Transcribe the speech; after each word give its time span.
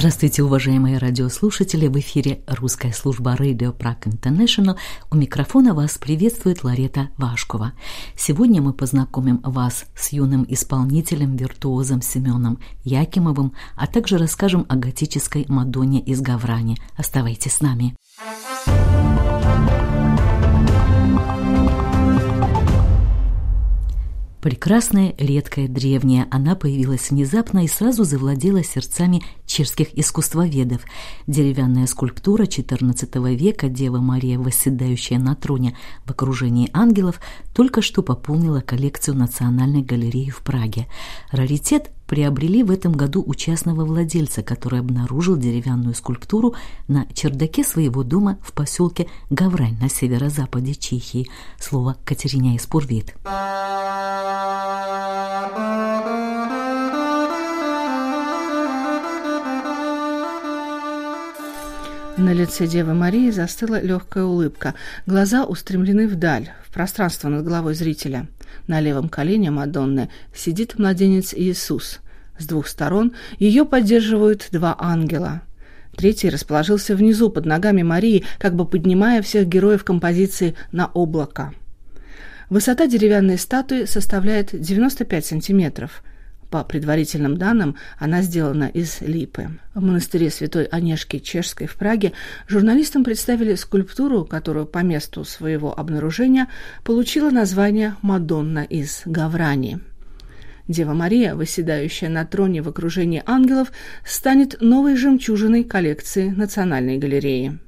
Здравствуйте, 0.00 0.42
уважаемые 0.42 0.96
радиослушатели! 0.96 1.86
В 1.86 1.98
эфире 1.98 2.40
русская 2.46 2.90
служба 2.90 3.34
Radio 3.34 3.76
Prague 3.76 4.04
International. 4.04 4.78
У 5.10 5.16
микрофона 5.16 5.74
вас 5.74 5.98
приветствует 5.98 6.64
Ларета 6.64 7.10
Вашкова. 7.18 7.74
Сегодня 8.16 8.62
мы 8.62 8.72
познакомим 8.72 9.42
вас 9.44 9.84
с 9.94 10.14
юным 10.14 10.46
исполнителем-виртуозом 10.48 12.00
Семеном 12.00 12.60
Якимовым, 12.82 13.52
а 13.76 13.86
также 13.86 14.16
расскажем 14.16 14.64
о 14.70 14.76
готической 14.76 15.44
Мадонне 15.48 16.00
из 16.00 16.22
Гаврани. 16.22 16.78
Оставайтесь 16.96 17.52
с 17.52 17.60
нами. 17.60 17.94
Прекрасная, 24.40 25.14
редкая, 25.18 25.68
древняя, 25.68 26.26
она 26.30 26.54
появилась 26.54 27.10
внезапно 27.10 27.64
и 27.64 27.68
сразу 27.68 28.04
завладела 28.04 28.64
сердцами 28.64 29.22
чешских 29.44 29.88
искусствоведов. 29.98 30.80
Деревянная 31.26 31.86
скульптура 31.86 32.44
XIV 32.44 33.34
века 33.34 33.68
Дева 33.68 33.98
Мария, 33.98 34.38
восседающая 34.38 35.18
на 35.18 35.34
троне 35.34 35.76
в 36.06 36.10
окружении 36.10 36.70
ангелов, 36.72 37.20
только 37.54 37.82
что 37.82 38.02
пополнила 38.02 38.60
коллекцию 38.60 39.16
Национальной 39.16 39.82
галереи 39.82 40.30
в 40.30 40.40
Праге. 40.40 40.86
Раритет 41.30 41.90
приобрели 42.06 42.62
в 42.62 42.70
этом 42.70 42.92
году 42.92 43.22
у 43.24 43.34
частного 43.34 43.84
владельца, 43.84 44.42
который 44.42 44.80
обнаружил 44.80 45.36
деревянную 45.36 45.94
скульптуру 45.94 46.54
на 46.88 47.06
чердаке 47.12 47.62
своего 47.62 48.02
дома 48.02 48.38
в 48.42 48.52
поселке 48.52 49.06
Гаврань 49.28 49.78
на 49.80 49.90
северо-западе 49.90 50.74
Чехии. 50.74 51.28
Слово 51.60 51.96
Катериня 52.04 52.56
Испурвит. 52.56 53.14
На 62.20 62.34
лице 62.34 62.66
Девы 62.66 62.92
Марии 62.92 63.30
застыла 63.30 63.80
легкая 63.80 64.24
улыбка. 64.24 64.74
Глаза 65.06 65.46
устремлены 65.46 66.06
вдаль, 66.06 66.50
в 66.62 66.70
пространство 66.70 67.30
над 67.30 67.46
головой 67.46 67.72
зрителя. 67.72 68.26
На 68.66 68.78
левом 68.78 69.08
колене 69.08 69.50
Мадонны 69.50 70.10
сидит 70.34 70.78
младенец 70.78 71.32
Иисус. 71.32 72.00
С 72.38 72.44
двух 72.44 72.68
сторон 72.68 73.14
ее 73.38 73.64
поддерживают 73.64 74.48
два 74.52 74.76
ангела. 74.78 75.40
Третий 75.96 76.28
расположился 76.28 76.94
внизу 76.94 77.30
под 77.30 77.46
ногами 77.46 77.82
Марии, 77.82 78.26
как 78.38 78.54
бы 78.54 78.66
поднимая 78.66 79.22
всех 79.22 79.48
героев 79.48 79.82
композиции 79.82 80.54
на 80.72 80.88
облако. 80.88 81.54
Высота 82.50 82.86
деревянной 82.86 83.38
статуи 83.38 83.86
составляет 83.86 84.50
95 84.52 85.24
сантиметров. 85.24 86.02
По 86.50 86.64
предварительным 86.64 87.36
данным, 87.36 87.76
она 87.98 88.22
сделана 88.22 88.64
из 88.64 89.00
липы. 89.00 89.50
В 89.72 89.80
монастыре 89.80 90.30
Святой 90.30 90.64
Онежки 90.64 91.20
Чешской 91.20 91.68
в 91.68 91.76
Праге 91.76 92.12
журналистам 92.48 93.04
представили 93.04 93.54
скульптуру, 93.54 94.24
которую 94.24 94.66
по 94.66 94.78
месту 94.78 95.24
своего 95.24 95.78
обнаружения 95.78 96.48
получила 96.82 97.30
название 97.30 97.94
«Мадонна 98.02 98.64
из 98.64 99.02
Гаврани». 99.04 99.78
Дева 100.66 100.92
Мария, 100.92 101.36
восседающая 101.36 102.08
на 102.08 102.24
троне 102.24 102.62
в 102.62 102.68
окружении 102.68 103.22
ангелов, 103.26 103.72
станет 104.04 104.60
новой 104.60 104.96
жемчужиной 104.96 105.62
коллекции 105.62 106.30
Национальной 106.30 106.98
галереи. 106.98 107.58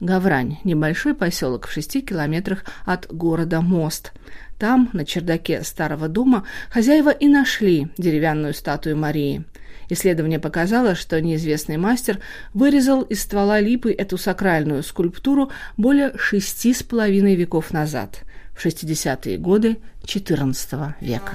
Гаврань– 0.00 0.58
небольшой 0.64 1.14
поселок 1.14 1.66
в 1.66 1.72
шести 1.72 2.00
километрах 2.00 2.64
от 2.84 3.06
города 3.12 3.60
Мост. 3.60 4.12
Там, 4.58 4.88
на 4.92 5.04
чердаке 5.04 5.62
старого 5.62 6.08
дома, 6.08 6.44
хозяева 6.70 7.10
и 7.10 7.28
нашли 7.28 7.88
деревянную 7.98 8.54
статую 8.54 8.96
Марии. 8.96 9.44
Исследование 9.88 10.40
показало, 10.40 10.94
что 10.94 11.20
неизвестный 11.20 11.76
мастер 11.76 12.18
вырезал 12.54 13.02
из 13.02 13.22
ствола 13.22 13.60
липы 13.60 13.92
эту 13.92 14.18
сакральную 14.18 14.82
скульптуру 14.82 15.50
более 15.76 16.16
шести 16.18 16.74
с 16.74 16.82
половиной 16.82 17.36
веков 17.36 17.72
назад, 17.72 18.22
в 18.56 18.64
60-е 18.64 19.38
годы 19.38 19.78
XIV 20.02 20.94
века. 21.00 21.32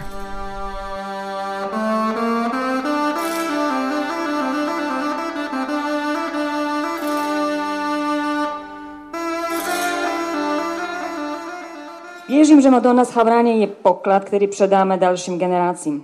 Věřím, 12.42 12.62
že 12.62 12.72
Madonna 12.72 13.06
z 13.06 13.18
je 13.44 13.68
poklad, 13.68 14.26
který 14.26 14.48
předáme 14.48 14.98
dalším 14.98 15.40
generacím. 15.40 16.04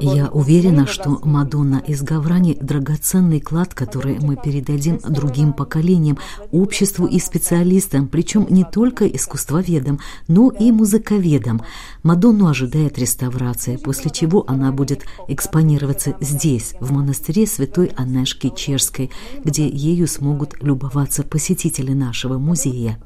Я 0.00 0.28
уверена, 0.28 0.86
что 0.86 1.20
Мадонна 1.22 1.82
из 1.86 2.02
Гаврани– 2.02 2.56
драгоценный 2.60 3.40
клад, 3.40 3.74
который 3.74 4.18
мы 4.18 4.36
передадим 4.36 4.98
другим 5.08 5.52
поколениям, 5.52 6.18
обществу 6.52 7.06
и 7.06 7.20
специалистам, 7.20 8.08
причем 8.08 8.46
не 8.50 8.64
только 8.64 9.06
искусствоведам, 9.06 10.00
но 10.26 10.50
и 10.50 10.72
музыковедам. 10.72 11.60
Мадонну 12.02 12.48
ожидает 12.48 12.98
реставрация, 12.98 13.78
после 13.78 14.10
чего 14.10 14.44
она 14.48 14.72
будет 14.72 15.04
экспонироваться 15.28 16.16
здесь, 16.20 16.74
в 16.80 16.90
монастыре 16.90 17.46
Святой 17.46 17.92
Анешки 17.96 18.50
Чешской, 18.56 19.10
где 19.44 19.68
ею 19.68 20.08
смогут 20.08 20.60
любоваться 20.60 21.22
посетители 21.22 21.92
нашего 21.92 22.38
музея 22.38 22.98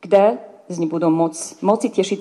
kde 0.00 0.38
z 0.68 0.78
ní 0.78 0.86
budou 0.86 1.10
moc, 1.10 1.56
moci 1.62 1.88
těšit, 1.88 2.20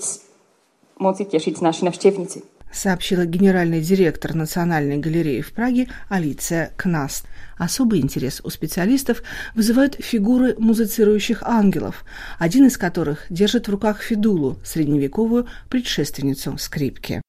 moci 0.99 1.25
těšit 1.25 1.61
naši 1.61 1.85
navštěvníci. 1.85 2.41
сообщила 2.71 3.25
генеральный 3.25 3.81
директор 3.81 4.35
Национальной 4.35 4.99
галереи 4.99 5.41
в 5.41 5.51
Праге 5.53 5.87
Алиция 6.07 6.71
Кнаст. 6.77 7.25
Особый 7.57 7.99
интерес 7.99 8.41
у 8.43 8.49
специалистов 8.49 9.23
вызывают 9.55 9.95
фигуры 9.95 10.55
музицирующих 10.57 11.43
ангелов, 11.43 12.05
один 12.37 12.67
из 12.67 12.77
которых 12.77 13.25
держит 13.29 13.67
в 13.67 13.71
руках 13.71 14.01
фидулу, 14.01 14.57
средневековую 14.63 15.47
предшественницу 15.69 16.57
скрипки. 16.57 17.21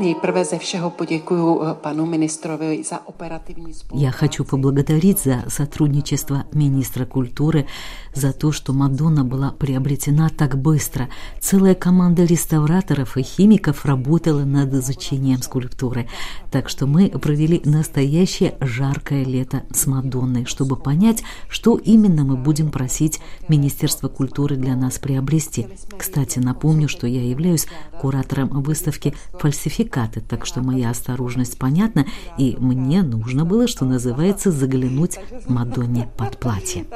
Nejprve 0.00 0.44
ze 0.44 0.58
všeho 0.58 0.90
poděkuji 0.90 1.60
eh, 1.62 1.74
panu 1.74 2.06
ministrovi 2.06 2.82
za 2.84 2.96
spolupráci. 2.96 3.54
Я 3.94 4.10
хочу 4.10 4.44
поблагодарить 4.44 5.18
за 5.18 5.44
сотрудничество 5.48 6.44
министра 6.52 7.04
культуры, 7.04 7.66
за 8.14 8.32
то, 8.32 8.52
что 8.52 8.72
Мадонна 8.72 9.24
была 9.24 9.50
приобретена 9.50 10.28
так 10.28 10.56
быстро. 10.56 11.08
Целая 11.40 11.74
команда 11.74 12.24
реставраторов 12.24 13.16
и 13.16 13.22
химиков 13.22 13.84
работала 13.84 14.44
над 14.44 14.74
изучением 14.74 15.42
скульптуры. 15.42 16.06
Так 16.50 16.68
что 16.68 16.86
мы 16.86 17.08
провели 17.08 17.60
настоящее 17.64 18.54
жаркое 18.60 19.24
лето 19.24 19.62
с 19.72 19.86
Мадонной, 19.86 20.44
чтобы 20.44 20.76
понять, 20.76 21.22
что 21.48 21.76
именно 21.76 22.24
мы 22.24 22.36
будем 22.36 22.70
просить 22.70 23.20
Министерство 23.48 24.08
культуры 24.08 24.56
для 24.56 24.76
нас 24.76 24.98
приобрести. 24.98 25.66
Кстати, 25.98 26.38
напомню, 26.38 26.88
что 26.88 27.06
я 27.06 27.22
являюсь 27.22 27.66
куратором 28.00 28.48
выставки 28.62 29.14
«Фальсификация 29.32 29.87
фальсификаты, 29.88 30.20
так 30.20 30.46
что 30.46 30.60
моя 30.60 30.90
осторожность 30.90 31.58
понятна, 31.58 32.06
и 32.36 32.56
мне 32.58 33.02
нужно 33.02 33.44
было, 33.44 33.66
что 33.66 33.84
называется, 33.84 34.50
заглянуть 34.50 35.18
Мадонне 35.46 36.08
под 36.16 36.38
платье. 36.38 36.86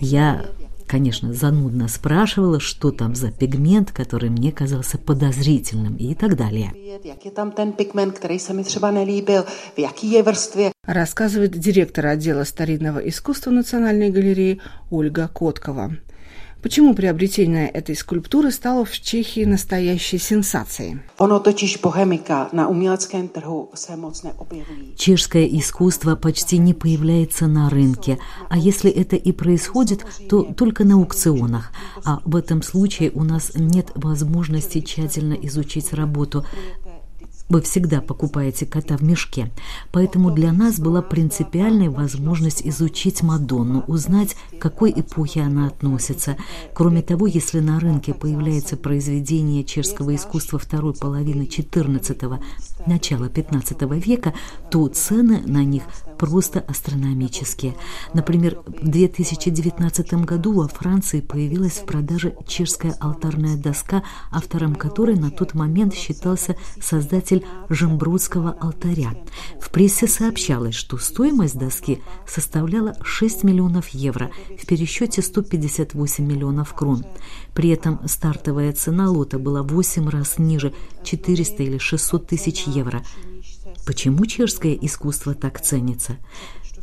Я 0.00 0.46
конечно, 0.86 1.32
занудно 1.32 1.86
спрашивала, 1.86 2.58
что 2.58 2.90
там 2.90 3.14
за 3.14 3.30
пигмент, 3.30 3.92
который 3.92 4.28
мне 4.28 4.50
казался 4.50 4.98
подозрительным 4.98 5.94
и 5.94 6.16
так 6.16 6.36
далее. 6.36 6.72
Рассказывает 10.84 11.52
директор 11.52 12.06
отдела 12.06 12.42
старинного 12.42 12.98
искусства 12.98 13.52
Национальной 13.52 14.10
галереи 14.10 14.60
Ольга 14.90 15.28
Коткова. 15.28 15.92
Почему 16.62 16.94
приобретение 16.94 17.68
этой 17.68 17.96
скульптуры 17.96 18.50
стало 18.50 18.84
в 18.84 18.92
Чехии 18.92 19.44
настоящей 19.44 20.18
сенсацией? 20.18 21.00
Чешское 24.96 25.46
искусство 25.46 26.16
почти 26.16 26.58
не 26.58 26.74
появляется 26.74 27.46
на 27.46 27.70
рынке, 27.70 28.18
а 28.50 28.58
если 28.58 28.90
это 28.90 29.16
и 29.16 29.32
происходит, 29.32 30.04
то 30.28 30.42
только 30.42 30.84
на 30.84 30.96
аукционах. 30.96 31.72
А 32.04 32.20
в 32.24 32.36
этом 32.36 32.62
случае 32.62 33.10
у 33.12 33.24
нас 33.24 33.52
нет 33.54 33.92
возможности 33.94 34.82
тщательно 34.82 35.34
изучить 35.34 35.94
работу 35.94 36.44
вы 37.50 37.60
всегда 37.60 38.00
покупаете 38.00 38.64
кота 38.64 38.96
в 38.96 39.02
мешке. 39.02 39.50
Поэтому 39.92 40.30
для 40.30 40.52
нас 40.52 40.78
была 40.78 41.02
принципиальная 41.02 41.90
возможность 41.90 42.66
изучить 42.66 43.22
Мадонну, 43.22 43.84
узнать, 43.86 44.36
к 44.56 44.58
какой 44.58 44.92
эпохе 44.92 45.42
она 45.42 45.66
относится. 45.66 46.36
Кроме 46.72 47.02
того, 47.02 47.26
если 47.26 47.60
на 47.60 47.78
рынке 47.80 48.14
появляется 48.14 48.76
произведение 48.76 49.64
чешского 49.64 50.14
искусства 50.14 50.58
второй 50.58 50.94
половины 50.94 51.42
XIV– 51.42 52.40
начала 52.86 53.26
XV 53.26 54.00
века, 54.00 54.34
то 54.70 54.86
цены 54.88 55.42
на 55.46 55.64
них 55.64 55.84
просто 56.20 56.60
астрономические. 56.60 57.74
Например, 58.12 58.58
в 58.66 58.88
2019 58.88 60.12
году 60.24 60.52
во 60.52 60.68
Франции 60.68 61.22
появилась 61.22 61.78
в 61.78 61.86
продаже 61.86 62.34
чешская 62.46 62.94
алтарная 63.00 63.56
доска, 63.56 64.02
автором 64.30 64.74
которой 64.74 65.16
на 65.16 65.30
тот 65.30 65.54
момент 65.54 65.94
считался 65.94 66.56
создатель 66.78 67.46
Жембрудского 67.70 68.54
алтаря. 68.60 69.14
В 69.58 69.70
прессе 69.70 70.06
сообщалось, 70.06 70.74
что 70.74 70.98
стоимость 70.98 71.58
доски 71.58 72.02
составляла 72.26 72.96
6 73.02 73.42
миллионов 73.44 73.88
евро, 73.88 74.30
в 74.58 74.66
пересчете 74.66 75.22
158 75.22 76.26
миллионов 76.26 76.74
крон. 76.74 77.04
При 77.54 77.70
этом 77.70 78.06
стартовая 78.06 78.72
цена 78.74 79.10
лота 79.10 79.38
была 79.38 79.62
8 79.62 80.08
раз 80.10 80.38
ниже 80.38 80.74
400 81.02 81.62
или 81.62 81.78
600 81.78 82.26
тысяч 82.26 82.66
евро. 82.70 83.02
Почему 83.86 84.26
чешское 84.26 84.74
искусство 84.74 85.34
так 85.34 85.60
ценится? 85.60 86.16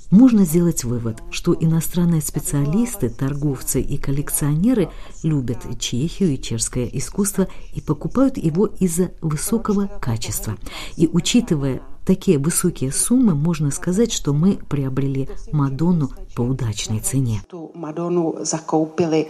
Можно 0.09 0.45
сделать 0.45 0.85
вывод, 0.85 1.21
что 1.31 1.53
иностранные 1.53 2.21
специалисты, 2.21 3.09
торговцы 3.09 3.81
и 3.81 3.97
коллекционеры 3.97 4.89
любят 5.21 5.65
Чехию 5.79 6.33
и 6.33 6.41
чешское 6.41 6.85
искусство 6.85 7.47
и 7.73 7.81
покупают 7.81 8.37
его 8.37 8.67
из-за 8.67 9.11
высокого 9.21 9.87
качества. 9.99 10.55
И 10.95 11.09
учитывая 11.11 11.81
такие 12.05 12.37
высокие 12.37 12.93
суммы, 12.93 13.35
можно 13.35 13.69
сказать, 13.69 14.13
что 14.13 14.33
мы 14.33 14.57
приобрели 14.69 15.27
Мадонну 15.51 16.11
по 16.35 16.41
удачной 16.41 17.01
цене. 17.01 17.41
Мадонну 17.75 18.35
закупили 18.41 19.27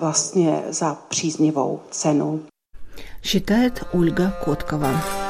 vlastně 0.00 0.62
příznivou 1.08 1.80
cenu. 1.90 2.40
Считает 3.22 3.82
Ольга 3.92 4.32
Коткова. 4.44 5.25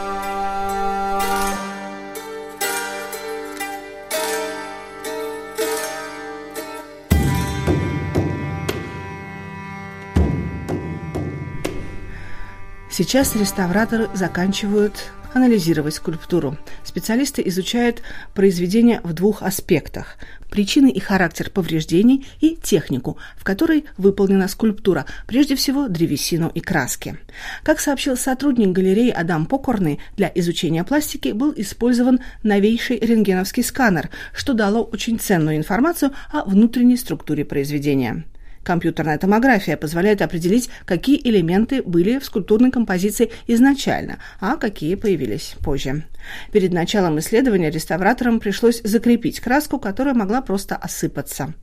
Сейчас 12.96 13.36
реставраторы 13.36 14.08
заканчивают 14.14 15.10
анализировать 15.34 15.92
скульптуру. 15.92 16.56
Специалисты 16.82 17.42
изучают 17.44 18.00
произведения 18.32 19.02
в 19.04 19.12
двух 19.12 19.42
аспектах– 19.42 20.16
причины 20.50 20.90
и 20.90 20.98
характер 20.98 21.50
повреждений 21.50 22.26
и 22.40 22.56
технику, 22.56 23.18
в 23.36 23.44
которой 23.44 23.84
выполнена 23.98 24.48
скульптура, 24.48 25.04
прежде 25.26 25.56
всего 25.56 25.88
древесину 25.88 26.50
и 26.54 26.60
краски. 26.60 27.18
Как 27.64 27.80
сообщил 27.80 28.16
сотрудник 28.16 28.68
галереи 28.68 29.10
Адам 29.10 29.44
Покорный, 29.44 30.00
для 30.16 30.32
изучения 30.34 30.82
пластики 30.82 31.32
был 31.32 31.52
использован 31.54 32.20
новейший 32.44 32.98
рентгеновский 32.98 33.62
сканер, 33.62 34.08
что 34.32 34.54
дало 34.54 34.82
очень 34.82 35.18
ценную 35.18 35.58
информацию 35.58 36.12
о 36.32 36.44
внутренней 36.44 36.96
структуре 36.96 37.44
произведения. 37.44 38.24
Компьютерная 38.66 39.16
томография 39.16 39.76
позволяет 39.76 40.22
определить, 40.22 40.70
какие 40.86 41.20
элементы 41.22 41.84
были 41.84 42.18
в 42.18 42.24
скульптурной 42.24 42.72
композиции 42.72 43.30
изначально, 43.46 44.18
а 44.40 44.56
какие 44.56 44.96
появились 44.96 45.54
позже. 45.62 46.02
Перед 46.50 46.72
началом 46.72 47.20
исследования 47.20 47.70
реставраторам 47.70 48.40
пришлось 48.40 48.80
закрепить 48.82 49.38
краску, 49.38 49.78
которая 49.78 50.14
могла 50.14 50.42
просто 50.42 50.74
осыпаться. 50.74 51.54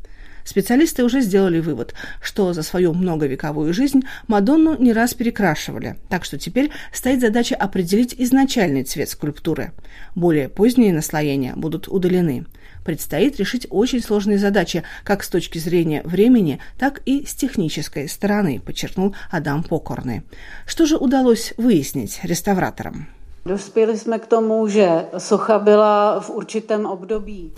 Специалисты 0.45 1.03
уже 1.03 1.19
сделали 1.19 1.59
вывод, 1.59 1.93
что 2.21 2.53
за 2.53 2.63
свою 2.63 2.93
многовековую 2.93 3.73
жизнь 3.73 4.03
Мадонну 4.27 4.77
не 4.77 4.93
раз 4.93 5.13
перекрашивали, 5.13 5.97
так 6.07 6.23
что 6.23 6.37
теперь 6.37 6.71
стоит 6.93 7.19
задача 7.19 7.55
определить 7.55 8.15
изначальный 8.17 8.83
цвет 8.83 9.09
скульптуры. 9.09 9.71
Более 10.15 10.47
поздние 10.47 10.93
наслоения 10.93 11.53
будут 11.57 11.89
удалены 11.89 12.45
предстоит 12.83 13.37
решить 13.37 13.67
очень 13.69 14.01
сложные 14.01 14.37
задачи 14.37 14.83
как 15.03 15.23
с 15.23 15.29
точки 15.29 15.57
зрения 15.57 16.01
времени, 16.03 16.59
так 16.77 17.01
и 17.05 17.25
с 17.25 17.33
технической 17.33 18.07
стороны, 18.07 18.59
подчеркнул 18.59 19.15
Адам 19.31 19.63
Покорный. 19.63 20.23
Что 20.65 20.85
же 20.85 20.97
удалось 20.97 21.53
выяснить 21.57 22.19
реставраторам? 22.23 23.07
Dospěli 23.45 23.97
jsme 23.97 24.19
k 24.19 24.25
tomu, 24.25 24.67
že 24.67 25.05
socha 25.17 25.59
byla 25.59 26.19
v 26.19 26.29
určitém 26.29 26.85
období 26.85 27.51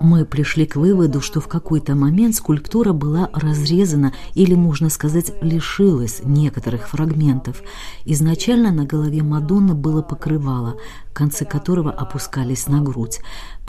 мы 0.00 0.24
пришли 0.24 0.66
к 0.66 0.76
выводу, 0.76 1.20
что 1.20 1.40
в 1.40 1.48
какой-то 1.48 1.94
момент 1.94 2.34
скульптура 2.34 2.92
была 2.92 3.30
разрезана 3.32 4.12
или, 4.34 4.54
можно 4.54 4.90
сказать, 4.90 5.32
лишилась 5.42 6.20
некоторых 6.22 6.88
фрагментов. 6.88 7.62
Изначально 8.04 8.72
на 8.72 8.84
голове 8.84 9.22
Мадонны 9.22 9.74
было 9.74 10.02
покрывало, 10.02 10.76
концы 11.12 11.44
которого 11.44 11.90
опускались 11.90 12.66
на 12.66 12.80
грудь. 12.80 13.20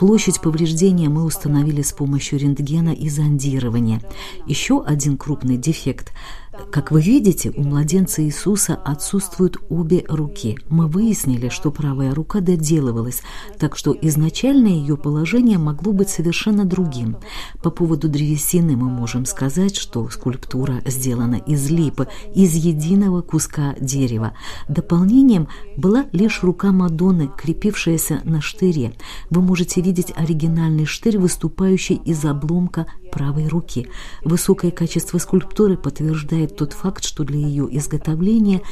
Площадь 0.02 0.40
повреждения 0.40 1.08
мы 1.08 1.22
установили 1.22 1.80
с 1.80 1.92
помощью 1.92 2.40
рентгена 2.40 2.92
и 2.92 3.08
зондирования. 3.08 4.02
Еще 4.48 4.82
один 4.82 5.16
крупный 5.16 5.56
дефект– 5.56 6.12
как 6.70 6.90
вы 6.90 7.00
видите, 7.00 7.50
у 7.56 7.62
младенца 7.62 8.22
Иисуса 8.22 8.74
отсутствуют 8.74 9.56
обе 9.70 10.04
руки. 10.06 10.58
Мы 10.68 10.86
выяснили, 10.86 11.48
что 11.48 11.70
правая 11.70 12.14
рука 12.14 12.40
доделывалась, 12.40 13.22
так 13.58 13.74
что 13.74 13.96
изначальное 13.98 14.72
ее 14.72 14.98
положение 14.98 15.56
могло 15.56 15.92
быть 15.92 16.10
совершенно 16.10 16.66
другим. 16.66 17.16
По 17.62 17.70
поводу 17.70 18.08
древесины 18.08 18.76
мы 18.76 18.90
можем 18.90 19.24
сказать, 19.24 19.76
что 19.76 20.10
скульптура 20.10 20.82
сделана 20.84 21.36
из 21.36 21.70
липы, 21.70 22.08
из 22.34 22.54
единого 22.54 23.22
куска 23.22 23.74
дерева. 23.80 24.34
Дополнением 24.68 25.48
была 25.78 26.04
лишь 26.12 26.42
рука 26.42 26.70
Мадонны, 26.70 27.30
крепившаяся 27.34 28.20
на 28.24 28.42
штыре. 28.42 28.92
Вы 29.30 29.40
можете 29.40 29.80
видеть 29.80 29.91
оригинальный 30.16 30.86
штырь, 30.86 31.18
выступающий 31.18 31.96
из 31.96 32.24
обломка 32.24 32.86
правой 33.10 33.48
руки. 33.48 33.88
Высокое 34.24 34.70
качество 34.70 35.18
скульптуры 35.18 35.76
подтверждает 35.76 36.56
тот 36.56 36.72
факт, 36.72 37.04
что 37.04 37.24
для 37.24 37.38
ее 37.38 37.68
изготовления 37.70 38.62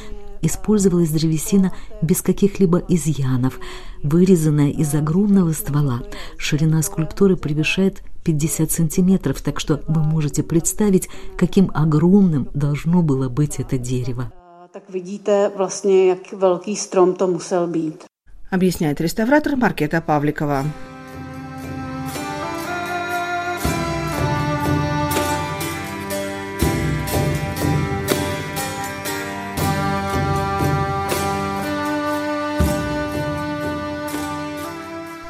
использовалась 0.41 1.09
древесина 1.11 1.73
без 2.01 2.21
каких-либо 2.21 2.79
изъянов, 2.87 3.59
вырезанная 4.03 4.71
из 4.71 4.93
огромного 4.95 5.51
ствола. 5.53 6.01
Ширина 6.37 6.81
скульптуры 6.81 7.37
превышает 7.37 8.03
50 8.23 8.71
сантиметров, 8.71 9.41
так 9.41 9.59
что 9.59 9.81
вы 9.87 10.01
можете 10.03 10.43
представить, 10.43 11.09
каким 11.37 11.71
огромным 11.73 12.49
должно 12.53 13.01
было 13.01 13.29
быть 13.29 13.59
это 13.59 13.77
дерево. 13.77 14.31
Так 14.73 14.89
видите, 14.89 15.51
vlastně, 15.57 16.05
jak 16.07 16.33
velký 16.33 16.75
strom 16.75 17.13
to 17.13 17.27
musel 17.27 17.67
být. 17.67 18.05
Объясняет 18.51 19.01
реставратор 19.01 19.55
Маркета 19.55 20.01
Павликова. 20.01 20.65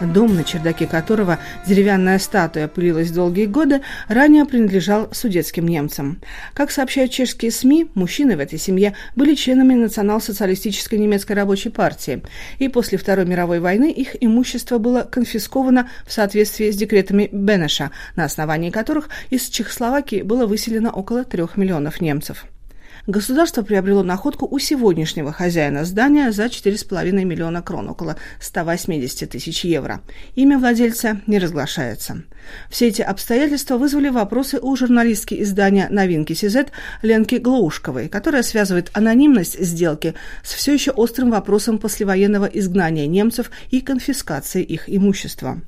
Дом, 0.07 0.35
на 0.35 0.43
чердаке 0.43 0.87
которого 0.87 1.39
деревянная 1.65 2.19
статуя 2.19 2.67
пылилась 2.67 3.11
долгие 3.11 3.45
годы, 3.45 3.81
ранее 4.07 4.45
принадлежал 4.45 5.09
судетским 5.11 5.67
немцам. 5.67 6.21
Как 6.53 6.71
сообщают 6.71 7.11
чешские 7.11 7.51
СМИ, 7.51 7.89
мужчины 7.93 8.35
в 8.35 8.39
этой 8.39 8.59
семье 8.59 8.93
были 9.15 9.35
членами 9.35 9.73
национал-социалистической 9.75 10.99
немецкой 10.99 11.33
рабочей 11.33 11.69
партии, 11.69 12.23
и 12.59 12.67
после 12.67 12.97
Второй 12.97 13.25
мировой 13.25 13.59
войны 13.59 13.91
их 13.91 14.15
имущество 14.19 14.77
было 14.77 15.01
конфисковано 15.01 15.89
в 16.05 16.11
соответствии 16.11 16.71
с 16.71 16.75
декретами 16.75 17.29
Бенеша, 17.31 17.91
на 18.15 18.25
основании 18.25 18.69
которых 18.69 19.09
из 19.29 19.49
Чехословакии 19.49 20.21
было 20.21 20.45
выселено 20.45 20.91
около 20.91 21.23
трех 21.23 21.57
миллионов 21.57 22.01
немцев. 22.01 22.45
Государство 23.07 23.63
приобрело 23.63 24.03
находку 24.03 24.47
у 24.49 24.59
сегодняшнего 24.59 25.31
хозяина 25.31 25.85
здания 25.85 26.31
за 26.31 26.45
4,5 26.45 27.11
миллиона 27.11 27.61
крон, 27.63 27.89
около 27.89 28.15
180 28.39 29.29
тысяч 29.29 29.65
евро. 29.65 30.01
Имя 30.35 30.59
владельца 30.59 31.21
не 31.25 31.39
разглашается. 31.39 32.23
Все 32.69 32.87
эти 32.87 33.01
обстоятельства 33.01 33.77
вызвали 33.77 34.09
вопросы 34.09 34.59
у 34.61 34.75
журналистки 34.75 35.41
издания 35.41 35.87
«Новинки 35.89 36.33
Сизет» 36.33 36.71
Ленки 37.01 37.35
Глоушковой, 37.35 38.07
которая 38.07 38.43
связывает 38.43 38.91
анонимность 38.93 39.59
сделки 39.59 40.13
с 40.43 40.53
все 40.53 40.73
еще 40.73 40.91
острым 40.91 41.31
вопросом 41.31 41.79
послевоенного 41.79 42.45
изгнания 42.45 43.07
немцев 43.07 43.49
и 43.71 43.81
конфискации 43.81 44.63
их 44.63 44.83
имущества. 44.87 45.61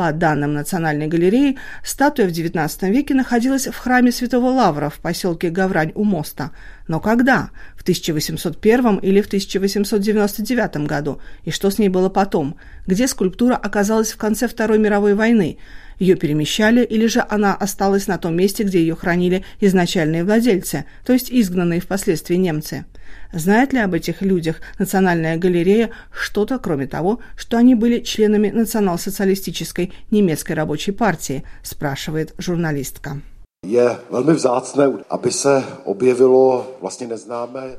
По 0.00 0.12
данным 0.12 0.54
Национальной 0.54 1.08
галереи, 1.08 1.58
статуя 1.84 2.26
в 2.26 2.30
XIX 2.30 2.90
веке 2.90 3.12
находилась 3.12 3.66
в 3.66 3.76
храме 3.76 4.10
Святого 4.12 4.46
Лавра 4.46 4.88
в 4.88 4.98
поселке 4.98 5.50
Гаврань 5.50 5.92
у 5.94 6.04
моста. 6.04 6.52
Но 6.88 7.00
когда? 7.00 7.50
В 7.76 7.82
1801 7.82 8.96
или 8.96 9.20
в 9.20 9.26
1899 9.26 10.86
году? 10.86 11.20
И 11.44 11.50
что 11.50 11.68
с 11.68 11.76
ней 11.76 11.90
было 11.90 12.08
потом? 12.08 12.56
Где 12.86 13.06
скульптура 13.06 13.56
оказалась 13.56 14.12
в 14.12 14.16
конце 14.16 14.48
Второй 14.48 14.78
мировой 14.78 15.12
войны? 15.12 15.58
Ее 15.98 16.14
перемещали 16.14 16.82
или 16.82 17.06
же 17.06 17.22
она 17.28 17.54
осталась 17.54 18.06
на 18.06 18.16
том 18.16 18.34
месте, 18.34 18.62
где 18.62 18.80
ее 18.80 18.96
хранили 18.96 19.44
изначальные 19.60 20.24
владельцы, 20.24 20.86
то 21.04 21.12
есть 21.12 21.30
изгнанные 21.30 21.80
впоследствии 21.80 22.36
немцы? 22.36 22.86
Знает 23.32 23.72
ли 23.72 23.78
об 23.78 23.94
этих 23.94 24.22
людях 24.22 24.56
Национальная 24.78 25.36
галерея 25.36 25.90
что-то, 26.12 26.58
кроме 26.58 26.86
того, 26.86 27.20
что 27.36 27.56
они 27.56 27.74
были 27.74 28.00
членами 28.00 28.50
национал-социалистической 28.50 29.92
немецкой 30.10 30.52
рабочей 30.52 30.92
партии, 30.92 31.44
спрашивает 31.62 32.34
журналистка. 32.38 33.20
Je 33.66 33.96
velmi 34.10 34.34
vzácné, 34.34 34.84
aby 35.10 35.32
se 35.32 35.64
objevilo 35.84 36.76
vlastně 36.80 37.06
neznámé 37.06 37.76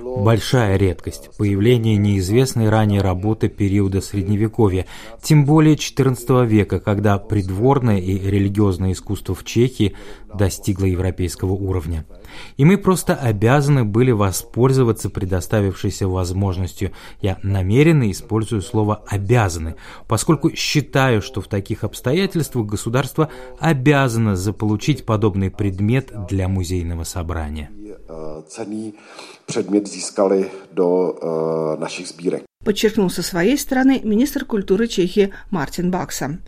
Большая 0.00 0.76
редкость– 0.76 1.30
появление 1.38 1.96
неизвестной 1.96 2.68
ранее 2.68 3.02
работы 3.02 3.48
периода 3.48 4.00
Средневековья, 4.00 4.86
тем 5.22 5.44
более 5.44 5.76
XIV 5.76 6.46
века, 6.46 6.80
когда 6.80 7.18
придворное 7.18 7.98
и 7.98 8.18
религиозное 8.18 8.92
искусство 8.92 9.34
в 9.34 9.44
Чехии 9.44 9.94
достигло 10.34 10.86
европейского 10.86 11.52
уровня. 11.52 12.06
И 12.56 12.64
мы 12.64 12.78
просто 12.78 13.14
обязаны 13.14 13.84
были 13.84 14.10
воспользоваться 14.10 15.10
предоставившейся 15.10 16.08
возможностью. 16.08 16.92
Я 17.20 17.38
намеренно 17.42 18.10
использую 18.10 18.62
слово 18.62 19.02
«обязаны», 19.06 19.76
поскольку 20.08 20.54
считаю, 20.54 21.22
что 21.22 21.40
в 21.40 21.48
таких 21.48 21.84
обстоятельствах 21.84 22.66
государство 22.66 23.28
обязано 23.58 24.36
заполучить 24.36 25.04
подобный 25.04 25.50
предмет 25.50 26.10
для 26.28 26.48
музейного 26.48 27.04
собрания. 27.04 27.70
Э, 28.12 28.42
ценný 28.46 28.94
předmět 29.46 29.88
získali 29.88 30.50
do 30.72 31.14
э, 31.22 31.80
našich 31.80 32.08
sbírek. 32.08 32.42
Подчеркнул 32.64 33.10
со 33.10 33.22
своей 33.22 33.56
стороны 33.58 34.00
министр 34.04 34.44
культуры 34.44 34.86
Чехии 34.86 35.32
Мартин 35.50 35.90
Бакса. 35.90 36.38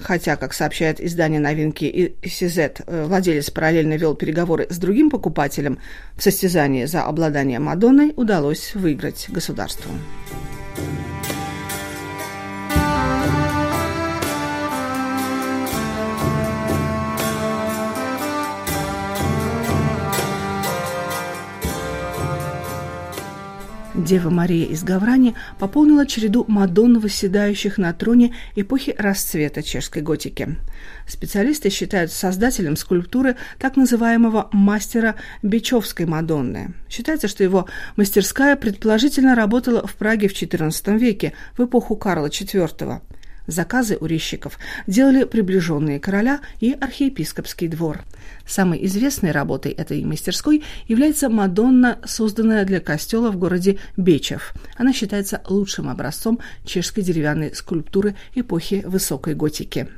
Хотя, 0.00 0.36
как 0.36 0.54
сообщает 0.54 1.00
издание 1.00 1.40
новинки 1.40 2.16
СИЗ, 2.24 2.58
э, 2.58 3.04
владелец 3.06 3.50
параллельно 3.50 3.96
вел 3.96 4.14
переговоры 4.14 4.66
с 4.70 4.78
другим 4.78 5.10
покупателем, 5.10 5.78
в 6.16 6.22
состязании 6.22 6.86
за 6.86 7.02
обладание 7.04 7.58
Мадонной 7.58 8.12
удалось 8.16 8.74
выиграть 8.74 9.26
государству. 9.28 9.90
Дева 24.06 24.30
Мария 24.30 24.66
из 24.66 24.84
Гаврани 24.84 25.34
пополнила 25.58 26.06
череду 26.06 26.44
Мадонн, 26.46 27.00
восседающих 27.00 27.76
на 27.76 27.92
троне 27.92 28.32
эпохи 28.54 28.94
расцвета 28.96 29.64
чешской 29.64 30.00
готики. 30.00 30.58
Специалисты 31.08 31.70
считают 31.70 32.12
создателем 32.12 32.76
скульптуры 32.76 33.34
так 33.58 33.74
называемого 33.74 34.48
мастера 34.52 35.16
Бечевской 35.42 36.06
Мадонны. 36.06 36.72
Считается, 36.88 37.26
что 37.26 37.42
его 37.42 37.66
мастерская 37.96 38.54
предположительно 38.54 39.34
работала 39.34 39.84
в 39.84 39.96
Праге 39.96 40.28
в 40.28 40.32
XIV 40.32 40.98
веке, 40.98 41.32
в 41.58 41.64
эпоху 41.64 41.96
Карла 41.96 42.28
IV. 42.28 43.00
Заказы 43.46 43.96
у 44.00 44.06
резчиков 44.06 44.58
делали 44.86 45.24
приближенные 45.24 46.00
короля 46.00 46.40
и 46.60 46.72
архиепископский 46.72 47.68
двор. 47.68 48.00
Самой 48.46 48.84
известной 48.86 49.30
работой 49.30 49.72
этой 49.72 50.04
мастерской 50.04 50.64
является 50.88 51.28
Мадонна, 51.28 51.98
созданная 52.04 52.64
для 52.64 52.80
костела 52.80 53.30
в 53.30 53.36
городе 53.36 53.78
Бечев. 53.96 54.52
Она 54.76 54.92
считается 54.92 55.42
лучшим 55.48 55.88
образцом 55.88 56.40
чешской 56.64 57.02
деревянной 57.02 57.54
скульптуры 57.54 58.16
эпохи 58.34 58.82
высокой 58.86 59.34
готики. 59.34 59.88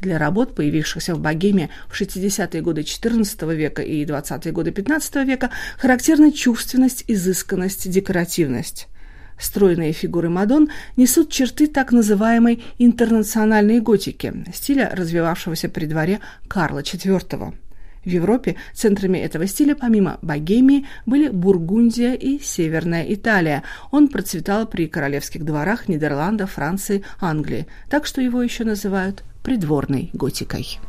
Для 0.00 0.18
работ, 0.18 0.56
появившихся 0.56 1.14
в 1.14 1.20
Богеме 1.20 1.70
в 1.88 2.00
60-е 2.00 2.60
годы 2.60 2.80
XIV 2.80 3.54
века 3.54 3.82
и 3.82 4.04
20-е 4.04 4.50
годы 4.50 4.70
XV 4.70 5.24
века, 5.24 5.50
характерны 5.78 6.32
чувственность, 6.32 7.04
изысканность, 7.06 7.88
декоративность. 7.88 8.88
Стройные 9.38 9.92
фигуры 9.92 10.28
Мадон 10.28 10.68
несут 10.96 11.30
черты 11.30 11.66
так 11.66 11.92
называемой 11.92 12.62
интернациональной 12.78 13.80
готики, 13.80 14.44
стиля, 14.54 14.92
развивавшегося 14.94 15.68
при 15.68 15.86
дворе 15.86 16.20
Карла 16.48 16.80
IV. 16.80 17.54
В 18.04 18.08
Европе 18.08 18.56
центрами 18.74 19.18
этого 19.18 19.46
стиля 19.46 19.76
помимо 19.76 20.18
Богемии 20.22 20.86
были 21.06 21.28
Бургундия 21.28 22.14
и 22.14 22.40
Северная 22.40 23.04
Италия. 23.08 23.62
Он 23.92 24.08
процветал 24.08 24.66
при 24.66 24.88
королевских 24.88 25.44
дворах 25.44 25.88
Нидерландов, 25.88 26.52
Франции, 26.52 27.04
Англии, 27.20 27.66
так 27.88 28.06
что 28.06 28.20
его 28.20 28.42
еще 28.42 28.64
называют 28.64 29.22
придворной 29.42 30.10
готикой. 30.12 30.80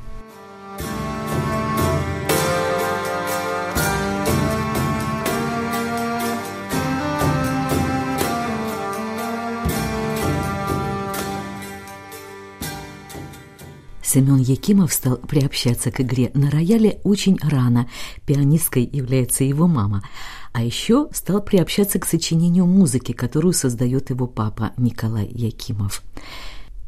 Семен 14.13 14.37
Якимов 14.37 14.93
стал 14.93 15.17
приобщаться 15.17 15.89
к 15.89 15.99
игре 15.99 16.29
на 16.35 16.51
рояле 16.51 16.99
очень 17.03 17.39
рано. 17.41 17.89
Пианисткой 18.27 18.87
является 18.93 19.43
его 19.43 19.65
мама. 19.65 20.03
А 20.51 20.63
еще 20.63 21.07
стал 21.13 21.41
приобщаться 21.41 21.97
к 21.97 22.05
сочинению 22.05 22.67
музыки, 22.67 23.11
которую 23.11 23.53
создает 23.53 24.11
его 24.11 24.27
папа 24.27 24.71
Николай 24.77 25.25
Якимов. 25.25 26.03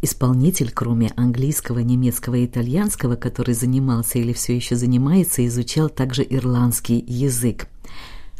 Исполнитель, 0.03 0.71
кроме 0.71 1.13
английского, 1.15 1.79
немецкого 1.79 2.35
и 2.35 2.45
итальянского, 2.45 3.15
который 3.15 3.55
занимался 3.55 4.19
или 4.19 4.31
все 4.31 4.55
еще 4.55 4.75
занимается, 4.75 5.43
изучал 5.47 5.89
также 5.89 6.23
ирландский 6.29 7.03
язык. 7.07 7.67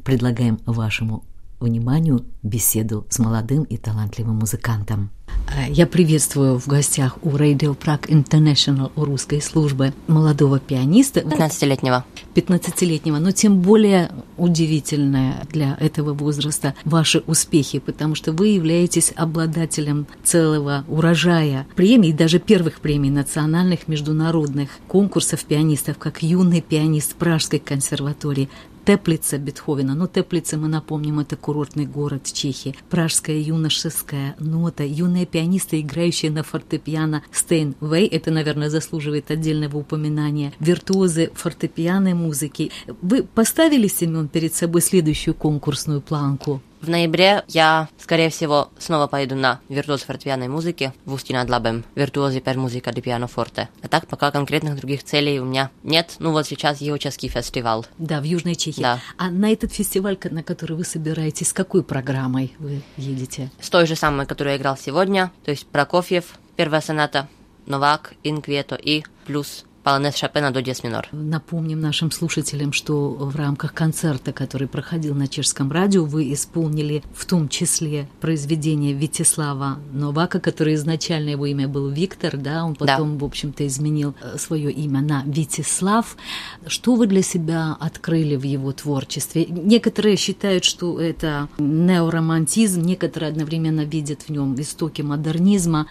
Предлагаем 0.04 0.60
вашему 0.68 1.24
вниманию 1.60 2.24
беседу 2.44 3.08
с 3.10 3.18
молодым 3.18 3.64
и 3.64 3.78
талантливым 3.78 4.36
музыкантом. 4.36 5.10
Э, 5.28 5.70
я 5.70 5.88
приветствую 5.88 6.60
в 6.60 6.68
гостях 6.68 7.18
у 7.22 7.30
Radio 7.32 7.78
Prague 7.78 8.08
International 8.08 8.92
у 8.96 9.06
русской 9.06 9.42
службы 9.42 9.94
молодого 10.08 10.60
пианиста. 10.60 11.22
15-летнего. 11.22 12.06
15-летнего, 12.36 13.18
но 13.20 13.32
тем 13.32 13.62
более 13.62 14.12
удивительное 14.38 15.46
для 15.52 15.78
этого 15.80 16.14
возраста 16.14 16.76
ваши 16.84 17.24
успехи, 17.28 17.80
потому 17.80 18.16
что 18.16 18.34
вы 18.34 18.50
являетесь 18.50 19.14
обладателем 19.16 20.08
целого 20.24 20.84
урожая 20.88 21.66
премий, 21.76 22.12
даже 22.12 22.40
первых 22.40 22.82
премий 22.82 23.10
национальных 23.10 23.88
международных 23.88 24.70
конкурсов 24.88 25.46
пианистов, 25.46 25.98
как 25.98 26.22
юный 26.22 26.62
пианист 26.62 27.16
Пражской 27.16 27.60
консерватории, 27.60 28.50
Теплица 28.86 29.40
Бетховена. 29.40 29.96
Ну, 29.96 30.08
Теплица, 30.08 30.58
мы 30.58 30.68
напомним, 30.68 31.20
это 31.20 31.36
курортный 31.36 31.88
город 31.88 32.32
Чехии. 32.32 32.76
Пражская 32.92 33.38
юношеская 33.38 34.36
нота, 34.40 34.84
юные 35.16 35.26
пианисты, 35.26 35.80
играющие 35.80 36.30
на 36.30 36.44
фортепиано 36.44 37.24
Стейн 37.32 37.76
Вей, 37.80 38.08
это, 38.08 38.32
наверное, 38.32 38.70
заслуживает 38.70 39.32
отдельного 39.32 39.78
упоминания. 39.78 40.52
Виртуозы 40.60 41.32
фортепианной 41.34 42.14
музыки. 42.14 42.72
Вы 43.02 43.24
поставили, 43.24 43.88
Семен, 43.88 44.28
перед 44.28 44.54
собой 44.54 44.82
следующую 44.82 45.34
конкурсную 45.34 46.02
планку? 46.02 46.62
В 46.86 46.90
ноябре 46.90 47.44
я, 47.48 47.90
скорее 47.98 48.30
всего, 48.30 48.70
снова 48.78 49.08
поеду 49.08 49.34
на 49.34 49.60
виртуоз 49.70 50.04
фортепианной 50.04 50.48
музыки 50.48 50.94
в 51.06 51.14
Усти 51.14 51.34
над 51.34 51.50
Лабем, 51.50 51.84
виртуози 51.96 52.42
пер 52.42 52.60
музыка 52.60 52.92
piano 52.92 53.28
forte. 53.28 53.70
А 53.82 53.88
так 53.88 54.06
пока 54.06 54.30
конкретных 54.30 54.76
других 54.76 55.04
целей 55.04 55.40
у 55.40 55.46
меня 55.46 55.72
нет. 55.82 56.16
Ну 56.20 56.32
вот 56.32 56.46
сейчас 56.46 56.82
Евческий 56.82 57.28
фестиваль. 57.28 57.86
Да, 57.98 58.22
в 58.22 58.24
Южной 58.24 58.54
Чехии. 58.54 58.84
Да. 58.84 59.00
А 59.18 59.32
на 59.32 59.52
этот 59.52 59.74
фестиваль, 59.74 60.16
на 60.30 60.44
который 60.44 60.78
вы 60.78 60.86
собираетесь, 60.86 61.48
с 61.48 61.54
какой 61.54 61.82
программой 61.82 62.54
вы 62.60 62.84
едете? 62.98 63.50
С 63.60 63.72
той 63.72 63.88
же 63.88 63.96
самой, 63.96 64.28
которую 64.28 64.54
я 64.54 64.60
играл 64.60 64.78
сегодня, 64.78 65.32
то 65.44 65.50
есть 65.50 65.66
Прокофьев, 65.66 66.38
первая 66.56 66.82
соната, 66.82 67.28
Новак, 67.66 68.14
Инквето 68.22 68.76
и 68.76 69.04
плюс 69.26 69.66
Полонез 69.86 70.16
Шопена 70.16 70.50
до 70.50 70.64
диез 70.64 70.84
минор. 70.84 71.08
Напомним 71.12 71.80
нашим 71.80 72.10
слушателям, 72.10 72.74
что 72.74 73.12
в 73.12 73.36
рамках 73.36 73.76
концерта, 73.76 74.34
который 74.34 74.68
проходил 74.68 75.14
на 75.14 75.28
чешском 75.28 75.72
радио, 75.72 76.06
вы 76.06 76.34
исполнили 76.34 77.04
в 77.14 77.24
том 77.26 77.48
числе 77.50 78.10
произведение 78.20 78.94
Витислава 78.94 79.78
Новака, 79.94 80.40
который 80.40 80.74
изначально 80.74 81.30
его 81.30 81.46
имя 81.46 81.68
был 81.68 81.90
Виктор, 81.90 82.36
да, 82.36 82.66
он 82.66 82.74
потом, 82.74 83.20
да. 83.20 83.26
в 83.26 83.28
общем-то, 83.28 83.68
изменил 83.68 84.16
э, 84.24 84.40
свое 84.40 84.72
имя 84.72 85.02
на 85.02 85.22
Витислав. 85.24 86.18
Что 86.66 86.96
вы 86.96 87.06
для 87.06 87.22
себя 87.22 87.78
открыли 87.80 88.38
в 88.38 88.44
его 88.44 88.72
творчестве? 88.72 89.46
Некоторые 89.46 90.16
считают, 90.16 90.64
что 90.64 91.00
это 91.00 91.48
неоромантизм, 91.60 92.82
некоторые 92.82 93.30
одновременно 93.30 93.82
видят 93.82 94.24
в 94.24 94.30
нем 94.30 94.60
истоки 94.60 95.04
модернизма. 95.04 95.86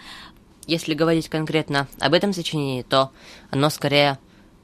Если 0.67 0.93
говорить 0.93 1.29
конкретно 1.29 1.87
об 1.99 2.13
этом 2.13 2.33
сочинении, 2.33 2.81
то 2.83 3.11
оно 3.51 3.69
скорее 3.69 4.17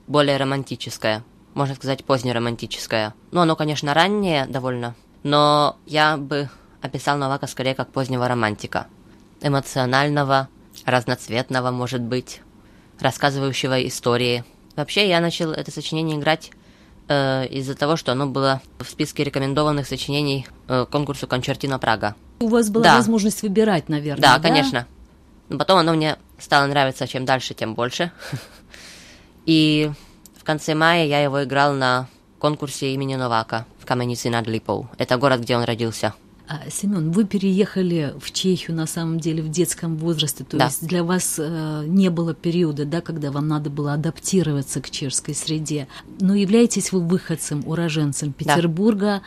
более 0.07 0.37
романтическое. 0.37 1.23
можно 1.53 1.75
сказать, 1.75 2.05
позднеромантическое. 2.05 3.13
Ну, 3.31 3.41
оно, 3.41 3.55
конечно, 3.57 3.93
раннее 3.93 4.45
довольно, 4.45 4.95
но 5.23 5.75
я 5.85 6.15
бы 6.17 6.49
описал 6.81 7.17
Новака 7.17 7.45
скорее 7.47 7.75
как 7.75 7.91
позднего 7.91 8.25
романтика. 8.27 8.87
Эмоционального, 9.41 10.47
разноцветного, 10.85 11.71
может 11.71 12.01
быть, 12.01 12.41
рассказывающего 12.99 13.85
истории. 13.87 14.43
Вообще, 14.75 15.09
я 15.09 15.19
начал 15.19 15.51
это 15.51 15.71
сочинение 15.71 16.17
играть 16.17 16.51
э, 17.09 17.47
из-за 17.47 17.75
того, 17.75 17.97
что 17.97 18.13
оно 18.13 18.27
было 18.27 18.61
в 18.79 18.85
списке 18.85 19.23
рекомендованных 19.25 19.85
сочинений 19.87 20.47
э, 20.69 20.85
конкурсу 20.89 21.27
«Кончертино 21.27 21.79
Прага». 21.79 22.15
У 22.39 22.47
вас 22.47 22.69
была 22.69 22.83
Да. 22.85 22.95
возможность 22.95 23.41
выбирать, 23.43 23.89
наверное, 23.89 24.21
Да, 24.21 24.39
конечно. 24.39 24.87
Но 25.51 25.57
потом 25.57 25.79
оно 25.79 25.93
мне 25.93 26.17
стало 26.39 26.65
нравиться 26.67 27.07
чем 27.07 27.25
дальше, 27.25 27.53
тем 27.53 27.75
больше. 27.75 28.11
И 29.45 29.91
в 30.37 30.43
конце 30.43 30.75
мая 30.75 31.05
я 31.05 31.21
его 31.21 31.43
играл 31.43 31.73
на 31.73 32.07
конкурсе 32.39 32.93
имени 32.93 33.15
Новака 33.15 33.65
в 33.77 33.85
Каменице 33.85 34.29
над 34.29 34.47
Липой. 34.47 34.85
Это 34.97 35.17
город, 35.17 35.41
где 35.41 35.57
он 35.57 35.63
родился. 35.63 36.13
А, 36.47 36.69
Семен, 36.69 37.11
вы 37.11 37.25
переехали 37.25 38.13
в 38.19 38.31
Чехию 38.31 38.75
на 38.75 38.85
самом 38.85 39.19
деле 39.19 39.41
в 39.43 39.49
детском 39.49 39.97
возрасте, 39.97 40.43
то 40.43 40.57
Да. 40.57 40.65
есть 40.65 40.85
для 40.85 41.03
вас 41.03 41.35
э, 41.37 41.83
не 41.85 42.09
было 42.09 42.33
периода, 42.33 42.83
да, 42.85 42.99
когда 43.01 43.31
вам 43.31 43.47
надо 43.47 43.69
было 43.69 43.93
адаптироваться 43.93 44.81
к 44.81 44.89
чешской 44.89 45.33
среде. 45.33 45.87
Но 46.19 46.33
являетесь 46.35 46.91
вы 46.91 46.99
выходцем, 47.01 47.63
уроженцем 47.65 48.33
Петербурга. 48.33 49.21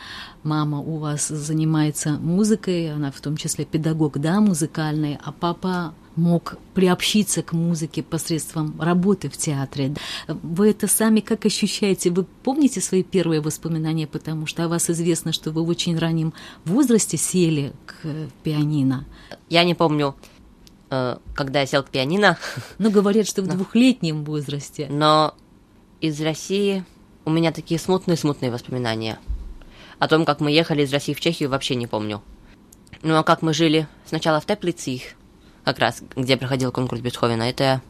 Мама 0.45 0.79
у 0.79 0.99
вас 0.99 1.29
занимается 1.29 2.11
музыкой, 2.11 2.93
она 2.93 3.11
в 3.11 3.19
том 3.19 3.35
числе 3.35 3.65
педагог, 3.65 4.19
да, 4.19 4.39
музыкальный, 4.41 5.17
а 5.23 5.31
папа 5.31 5.95
мог 6.15 6.59
приобщиться 6.75 7.41
к 7.41 7.51
музыке 7.51 8.03
посредством 8.03 8.79
работы 8.79 9.27
в 9.27 9.37
театре. 9.37 9.95
Вы 10.27 10.69
это 10.69 10.87
сами 10.87 11.21
как 11.21 11.47
ощущаете? 11.47 12.11
Вы 12.11 12.25
помните 12.43 12.79
свои 12.79 13.01
первые 13.01 13.41
воспоминания, 13.41 14.05
потому 14.05 14.45
что 14.45 14.63
о 14.63 14.67
вас 14.67 14.87
известно, 14.87 15.31
что 15.31 15.49
вы 15.49 15.63
в 15.63 15.69
очень 15.69 15.97
раннем 15.97 16.31
возрасте 16.63 17.17
сели 17.17 17.73
к 17.87 18.05
пианино. 18.43 19.05
Я 19.49 19.63
не 19.63 19.73
помню, 19.73 20.15
э, 20.91 21.17
когда 21.33 21.61
я 21.61 21.65
сел 21.65 21.81
к 21.81 21.89
пианино, 21.89 22.37
Но 22.77 22.91
говорят, 22.91 23.27
что 23.27 23.41
в 23.41 23.47
двухлетнем 23.47 24.23
возрасте. 24.23 24.85
но 24.91 25.33
из 26.01 26.21
России 26.21 26.85
у 27.25 27.31
меня 27.31 27.51
такие 27.51 27.79
смутные-смутные 27.79 28.51
воспоминания. 28.51 29.17
О 29.99 30.07
том, 30.07 30.25
как 30.25 30.39
мы 30.39 30.51
ехали 30.51 30.83
из 30.83 30.91
России 30.93 31.13
в 31.13 31.19
Чехию, 31.19 31.49
вообще 31.49 31.75
не 31.75 31.87
помню. 31.87 32.21
Ну 33.01 33.15
а 33.15 33.23
как 33.23 33.41
мы 33.41 33.53
жили 33.53 33.87
сначала 34.05 34.39
в 34.39 34.45
Теплицах, 34.45 35.01
как 35.63 35.79
раз, 35.79 36.01
где 36.15 36.37
проходил 36.37 36.71
конкурс 36.71 37.01
Бетховена, 37.01 37.49
это 37.49 37.63
я 37.63 37.81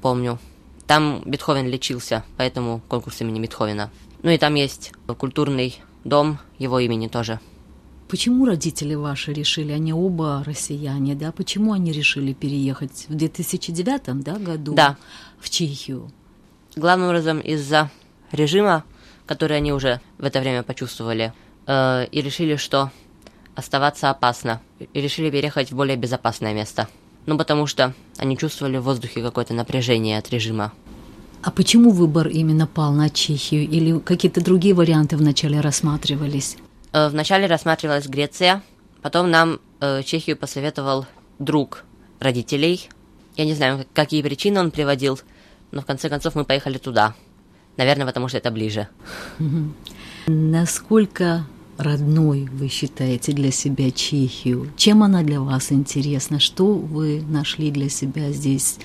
помню. 0.00 0.38
Там 0.86 1.22
Бетховен 1.24 1.68
лечился, 1.68 2.24
поэтому 2.36 2.80
конкурс 2.88 3.20
имени 3.20 3.40
Бетховена. 3.40 3.90
Ну 4.22 4.30
и 4.30 4.38
там 4.38 4.54
есть 4.54 4.92
культурный 5.18 5.80
дом 6.04 6.38
его 6.58 6.78
имени 6.78 7.08
тоже. 7.08 7.40
Почему 8.08 8.44
родители 8.44 8.94
ваши 8.94 9.32
решили, 9.32 9.72
они 9.72 9.94
оба 9.94 10.42
россияне, 10.44 11.14
да? 11.14 11.32
Почему 11.32 11.72
они 11.72 11.92
решили 11.92 12.34
переехать 12.34 13.06
в 13.08 13.14
2009 13.14 14.22
да, 14.22 14.38
году 14.38 14.74
Да. 14.74 14.98
в 15.40 15.48
Чехию? 15.48 16.10
Главным 16.76 17.08
образом 17.08 17.40
из-за 17.40 17.90
режима, 18.30 18.84
который 19.24 19.56
они 19.56 19.72
уже 19.72 20.00
в 20.18 20.24
это 20.24 20.40
время 20.40 20.62
почувствовали, 20.62 21.32
э, 21.66 22.06
и 22.10 22.22
решили, 22.22 22.56
что 22.56 22.90
оставаться 23.54 24.10
опасно, 24.10 24.60
и 24.78 25.00
решили 25.00 25.30
переехать 25.30 25.70
в 25.70 25.76
более 25.76 25.96
безопасное 25.96 26.54
место. 26.54 26.88
Ну, 27.26 27.38
потому 27.38 27.66
что 27.66 27.94
они 28.18 28.36
чувствовали 28.36 28.78
в 28.78 28.82
воздухе 28.82 29.22
какое-то 29.22 29.54
напряжение 29.54 30.18
от 30.18 30.30
режима. 30.30 30.72
А 31.42 31.50
почему 31.50 31.90
выбор 31.90 32.28
именно 32.28 32.66
пал 32.66 32.92
на 32.92 33.10
Чехию? 33.10 33.62
Или 33.68 33.98
какие-то 33.98 34.42
другие 34.42 34.74
варианты 34.74 35.16
вначале 35.16 35.60
рассматривались? 35.60 36.56
Э, 36.92 37.08
Вначале 37.08 37.46
рассматривалась 37.46 38.06
Греция, 38.06 38.62
потом 39.02 39.30
нам 39.30 39.60
э, 39.80 40.02
Чехию 40.02 40.36
посоветовал 40.36 41.06
друг 41.38 41.84
родителей. 42.20 42.88
Я 43.36 43.44
не 43.44 43.54
знаю, 43.54 43.84
какие 43.92 44.22
причины 44.22 44.60
он 44.60 44.70
приводил, 44.70 45.18
но 45.70 45.80
в 45.80 45.86
конце 45.86 46.08
концов 46.08 46.34
мы 46.34 46.44
поехали 46.44 46.78
туда. 46.78 47.14
Наверное, 47.76 48.06
потому 48.06 48.28
что 48.28 48.38
это 48.38 48.50
ближе. 48.50 48.88
Насколько 50.26 51.46
родной 51.78 52.48
вы 52.52 52.68
считаете 52.68 53.32
для 53.32 53.50
себя 53.50 53.90
Чехию? 53.90 54.70
Чем 54.76 55.02
она 55.02 55.22
для 55.22 55.40
вас 55.40 55.72
интересна? 55.72 56.38
Что 56.38 56.74
вы 56.74 57.22
нашли 57.22 57.72
для 57.72 57.88
себя 57.88 58.30
здесь? 58.30 58.78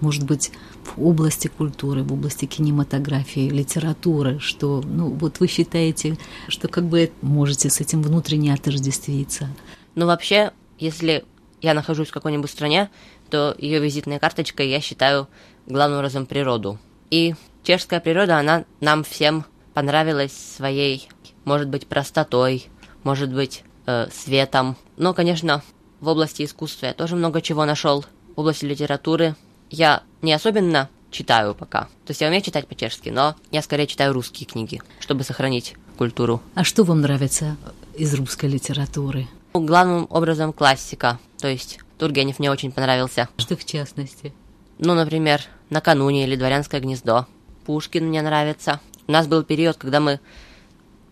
Может 0.00 0.24
быть, 0.24 0.52
в 0.84 1.04
области 1.04 1.48
культуры, 1.48 2.02
в 2.02 2.12
области 2.12 2.44
кинематографии, 2.44 3.48
литературы, 3.48 4.38
что, 4.38 4.82
ну, 4.84 5.08
вот 5.08 5.40
вы 5.40 5.48
считаете, 5.48 6.16
что 6.46 6.68
как 6.68 6.84
бы 6.84 7.10
можете 7.22 7.70
с 7.70 7.80
этим 7.80 8.02
внутренне 8.02 8.54
отождествиться? 8.54 9.48
Ну, 9.96 10.06
вообще, 10.06 10.52
если 10.78 11.24
я 11.60 11.74
нахожусь 11.74 12.08
в 12.08 12.12
какой-нибудь 12.12 12.50
стране, 12.50 12.90
то 13.30 13.54
ее 13.58 13.80
визитной 13.80 14.20
карточкой 14.20 14.68
я 14.68 14.80
считаю 14.80 15.28
главным 15.66 15.98
образом 15.98 16.26
природу. 16.26 16.78
И 17.10 17.34
чешская 17.62 18.00
природа, 18.00 18.38
она 18.38 18.64
нам 18.80 19.02
всем 19.02 19.44
понравилась 19.74 20.32
своей, 20.32 21.08
может 21.44 21.68
быть, 21.68 21.86
простотой, 21.86 22.66
может 23.02 23.32
быть, 23.32 23.64
э, 23.86 24.08
светом. 24.12 24.76
Но, 24.96 25.12
конечно, 25.12 25.62
в 26.00 26.08
области 26.08 26.44
искусства 26.44 26.86
я 26.86 26.94
тоже 26.94 27.16
много 27.16 27.42
чего 27.42 27.64
нашел. 27.64 28.04
В 28.36 28.40
области 28.40 28.64
литературы 28.64 29.36
я 29.70 30.02
не 30.22 30.32
особенно 30.32 30.88
читаю 31.10 31.54
пока. 31.54 31.82
То 32.04 32.10
есть 32.10 32.20
я 32.20 32.28
умею 32.28 32.42
читать 32.42 32.66
по-чешски, 32.66 33.08
но 33.08 33.36
я 33.50 33.62
скорее 33.62 33.86
читаю 33.86 34.12
русские 34.12 34.46
книги, 34.46 34.80
чтобы 34.98 35.24
сохранить 35.24 35.74
культуру. 35.96 36.42
А 36.54 36.64
что 36.64 36.84
вам 36.84 37.00
нравится 37.00 37.56
из 37.96 38.14
русской 38.14 38.46
литературы? 38.46 39.28
Ну, 39.54 39.64
Главным 39.64 40.06
образом 40.10 40.52
классика. 40.52 41.18
То 41.38 41.48
есть 41.48 41.78
Тургенев 41.98 42.38
мне 42.38 42.50
очень 42.50 42.72
понравился. 42.72 43.28
Что 43.38 43.56
в 43.56 43.64
частности? 43.64 44.32
Ну, 44.78 44.94
например, 44.94 45.42
«Накануне» 45.70 46.24
или 46.24 46.34
«Дворянское 46.36 46.80
гнездо». 46.80 47.26
Пушкин 47.64 48.06
мне 48.06 48.20
нравится. 48.20 48.80
У 49.06 49.12
нас 49.12 49.26
был 49.26 49.42
период, 49.42 49.76
когда 49.76 50.00
мы 50.00 50.20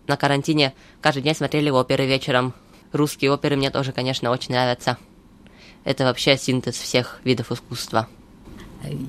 на 0.07 0.17
карантине 0.17 0.73
каждый 1.01 1.23
день 1.23 1.35
смотрели 1.35 1.69
оперы 1.69 2.05
вечером. 2.05 2.53
Русские 2.91 3.31
оперы 3.31 3.55
мне 3.55 3.69
тоже, 3.69 3.91
конечно, 3.91 4.31
очень 4.31 4.53
нравятся. 4.53 4.97
Это 5.83 6.05
вообще 6.05 6.37
синтез 6.37 6.75
всех 6.75 7.19
видов 7.23 7.51
искусства. 7.51 8.07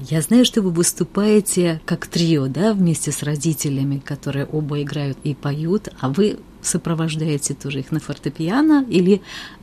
Я 0.09 0.21
знаю, 0.21 0.45
что 0.45 0.63
вы 0.63 0.71
выступаете 0.71 1.81
как 1.85 2.07
трио, 2.07 2.47
да, 2.47 2.73
вместе 2.73 3.11
с 3.11 3.23
родителями, 3.23 3.99
которые 3.99 4.47
оба 4.47 4.81
играют 4.83 5.19
и 5.25 5.35
поют, 5.35 5.89
а 6.01 6.11
вы 6.11 6.39
сопровождаете 6.67 7.55
тоже 7.55 7.81
их 7.81 7.93
на 7.93 8.01
фортепиано, 8.01 8.85
или 8.89 9.23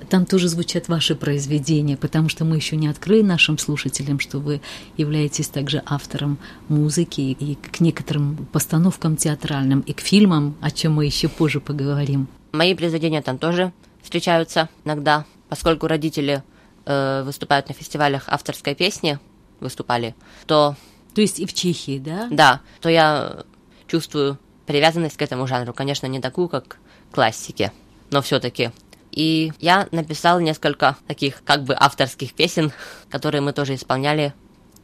там 0.10 0.26
тоже 0.26 0.48
звучат 0.48 0.88
ваши 0.88 1.16
произведения, 1.16 1.98
потому 1.98 2.30
что 2.30 2.46
мы 2.46 2.56
еще 2.56 2.76
не 2.76 2.88
открыли 2.88 3.22
нашим 3.22 3.58
слушателям, 3.58 4.20
что 4.20 4.40
вы 4.40 4.62
являетесь 4.98 5.48
также 5.48 5.84
автором 5.86 6.38
музыки 6.70 7.22
и 7.22 7.56
к 7.56 7.80
некоторым 7.80 8.48
постановкам 8.52 9.16
театральным, 9.16 9.82
и 9.82 9.94
к 9.94 10.02
фильмам, 10.02 10.56
о 10.62 10.72
чем 10.72 10.94
мы 10.94 11.06
еще 11.06 11.28
позже 11.28 11.60
поговорим. 11.60 12.28
Мои 12.52 12.76
произведения 12.76 13.22
там 13.22 13.38
тоже 13.38 13.72
встречаются 14.02 14.70
иногда, 14.86 15.26
поскольку 15.50 15.88
родители 15.88 16.44
э, 16.86 17.24
выступают 17.24 17.70
на 17.70 17.74
фестивалях 17.74 18.24
авторской 18.28 18.76
песни, 18.76 19.20
выступали, 19.60 20.16
то 20.48 20.76
То 21.14 21.22
есть 21.22 21.40
и 21.40 21.46
в 21.46 21.54
Чехии, 21.54 22.00
да? 22.00 22.28
Да, 22.32 22.62
то 22.80 22.90
я 22.90 23.44
чувствую 23.88 24.38
привязанность 24.66 25.18
к 25.18 25.22
этому 25.22 25.48
жанру, 25.48 25.74
конечно, 25.74 26.08
не 26.08 26.20
такую, 26.20 26.48
как 26.48 26.78
классике, 27.12 27.72
но 28.10 28.22
все-таки. 28.22 28.72
И 29.12 29.52
я 29.60 29.88
написал 29.92 30.40
несколько 30.40 30.98
таких 31.08 31.44
как 31.44 31.64
бы 31.64 31.76
авторских 31.78 32.34
песен, 32.34 32.72
которые 33.10 33.42
мы 33.42 33.54
тоже 33.54 33.76
исполняли 33.76 34.34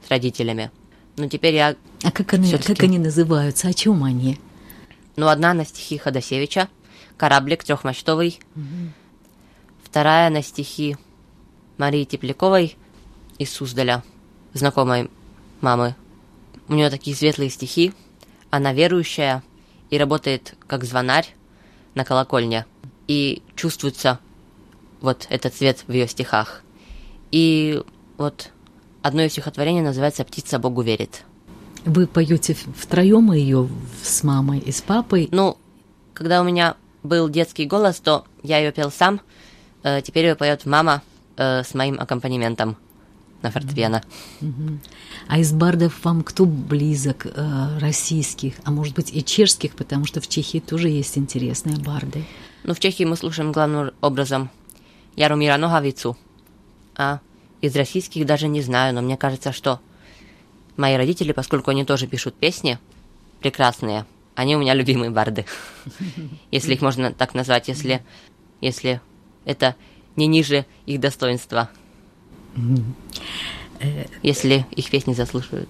с 0.06 0.10
родителями. 0.10 0.72
Но 1.16 1.28
теперь 1.28 1.56
я... 1.56 1.76
А 2.04 2.12
как 2.12 2.34
они, 2.34 2.52
как 2.52 2.84
они 2.84 3.00
называются? 3.00 3.70
О 3.70 3.74
чем 3.74 4.04
они? 4.04 4.40
Ну, 5.16 5.28
одна 5.28 5.54
на 5.54 5.66
стихи 5.66 5.98
Ходосевича, 5.98 6.70
«Кораблик 7.18 7.64
трехмачтовый», 7.64 8.40
вторая 9.84 10.30
на 10.30 10.44
стихи 10.44 10.96
Марии 11.78 12.04
Тепляковой 12.04 12.78
из 13.40 13.52
Суздаля, 13.52 14.04
знакомой 14.54 15.10
мамы. 15.62 15.96
У 16.68 16.74
нее 16.74 16.92
такие 16.92 17.16
светлые 17.16 17.50
стихи, 17.50 17.94
она 18.52 18.74
верующая 18.74 19.42
и 19.90 19.98
работает 19.98 20.56
как 20.68 20.84
звонарь 20.84 21.34
на 21.98 22.06
колокольне. 22.06 22.66
И 23.08 23.42
чувствуется 23.56 24.20
вот 25.02 25.28
этот 25.30 25.54
цвет 25.54 25.84
в 25.88 25.92
ее 25.92 26.08
стихах. 26.08 26.62
И 27.32 27.82
вот 28.18 28.52
одно 29.02 29.24
из 29.24 29.32
стихотворений 29.32 29.82
называется 29.82 30.24
«Птица 30.24 30.60
Богу 30.60 30.82
верит». 30.82 31.24
Вы 31.86 32.08
поете 32.08 32.54
втроем 32.54 33.32
ее 33.32 33.70
с 34.04 34.24
мамой 34.24 34.60
и 34.60 34.72
с 34.72 34.82
папой. 34.82 35.30
Ну, 35.32 35.58
когда 36.14 36.42
у 36.42 36.44
меня 36.44 36.76
был 37.04 37.30
детский 37.30 37.66
голос, 37.66 38.00
то 38.00 38.26
я 38.44 38.58
ее 38.58 38.72
пел 38.72 38.92
сам. 38.92 39.22
Э, 39.84 40.02
теперь 40.02 40.26
ее 40.26 40.36
поет 40.36 40.66
мама 40.66 41.02
э, 41.38 41.64
с 41.64 41.74
моим 41.74 42.00
аккомпанементом. 42.00 42.78
На 43.42 43.52
фортепиано. 43.52 44.04
А 45.28 45.40
из 45.40 45.52
бардов 45.54 46.04
вам 46.04 46.24
кто 46.24 46.46
близок? 46.46 47.26
Э, 47.26 47.78
российских, 47.80 48.56
а 48.64 48.72
может 48.72 48.96
быть 48.96 49.14
и 49.14 49.24
чешских, 49.24 49.76
потому 49.76 50.06
что 50.06 50.22
в 50.22 50.28
Чехии 50.28 50.60
тоже 50.60 50.90
есть 50.90 51.18
интересные 51.18 51.78
барды. 51.78 52.24
Ну, 52.64 52.74
в 52.74 52.80
Чехии 52.80 53.04
мы 53.04 53.16
слушаем 53.16 53.52
главным 53.52 53.92
образом 54.02 54.50
Яромира 55.16 55.58
Ноговицу. 55.58 56.18
А 56.96 57.20
из 57.62 57.76
российских 57.76 58.26
даже 58.26 58.48
не 58.48 58.62
знаю, 58.62 58.94
но 58.94 59.02
мне 59.02 59.18
кажется, 59.18 59.52
что 59.52 59.80
мои 60.76 60.96
родители, 60.96 61.32
поскольку 61.32 61.72
они 61.72 61.86
тоже 61.86 62.08
пишут 62.08 62.36
песни 62.36 62.80
прекрасные, 63.40 64.06
они 64.36 64.56
у 64.56 64.60
меня 64.60 64.74
любимые 64.74 65.10
барды. 65.10 65.46
Если 66.52 66.74
их 66.74 66.82
можно 66.82 67.12
так 67.12 67.34
назвать, 67.34 67.68
если, 67.68 68.04
если 68.62 69.02
это 69.46 69.76
не 70.16 70.28
ниже 70.28 70.66
их 70.86 71.00
достоинства. 71.00 71.70
Если 74.24 74.66
их 74.76 74.90
песни 74.90 75.14
заслуживают. 75.14 75.70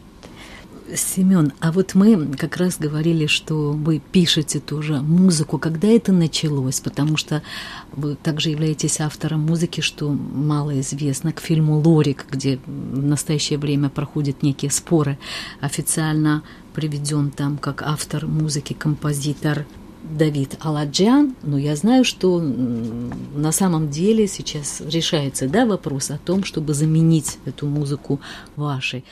Семен, 0.96 1.52
а 1.60 1.74
вот 1.74 1.96
мы 1.96 2.28
как 2.38 2.56
раз 2.56 2.78
говорили, 2.80 3.26
что 3.28 3.74
вы 3.74 4.00
пишете 4.00 4.62
тоже 4.62 5.02
музыку. 5.02 5.58
Когда 5.58 5.90
это 5.90 6.14
началось? 6.14 6.80
Потому 6.80 7.18
что 7.18 7.44
вы 7.92 8.16
также 8.16 8.52
являетесь 8.52 9.02
автором 9.02 9.42
музыки, 9.42 9.82
что 9.82 10.10
мало 10.10 10.80
известно, 10.80 11.34
к 11.34 11.42
фильму 11.42 11.80
«Лорик», 11.80 12.26
где 12.32 12.60
в 12.66 13.04
настоящее 13.04 13.60
время 13.60 13.90
проходят 13.90 14.44
некие 14.44 14.72
споры. 14.72 15.18
Официально 15.60 16.42
приведен 16.74 17.32
там 17.32 17.58
как 17.58 17.82
автор 17.82 18.26
музыки, 18.26 18.72
композитор 18.72 19.66
Давид 20.12 20.58
Аладжан, 20.62 21.36
но 21.44 21.58
я 21.58 21.76
знаю, 21.76 22.04
что 22.06 22.40
на 22.40 23.52
самом 23.52 23.90
деле 23.90 24.28
сейчас 24.28 24.82
решается 24.82 25.48
да, 25.48 25.66
вопрос 25.66 26.12
о 26.12 26.18
том, 26.18 26.44
чтобы 26.44 26.74
заменить 26.74 27.40
эту 27.46 27.68
музыку 27.68 28.20
вашей. 28.56 29.04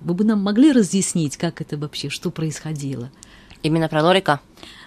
Вы 0.00 0.14
бы 0.14 0.24
нам 0.24 0.40
могли 0.40 0.72
разъяснить, 0.72 1.36
как 1.36 1.60
это 1.60 1.76
вообще, 1.76 2.08
что 2.08 2.30
происходило? 2.30 3.10
Именно 3.62 3.88
про 3.88 4.02
Лорика? 4.02 4.40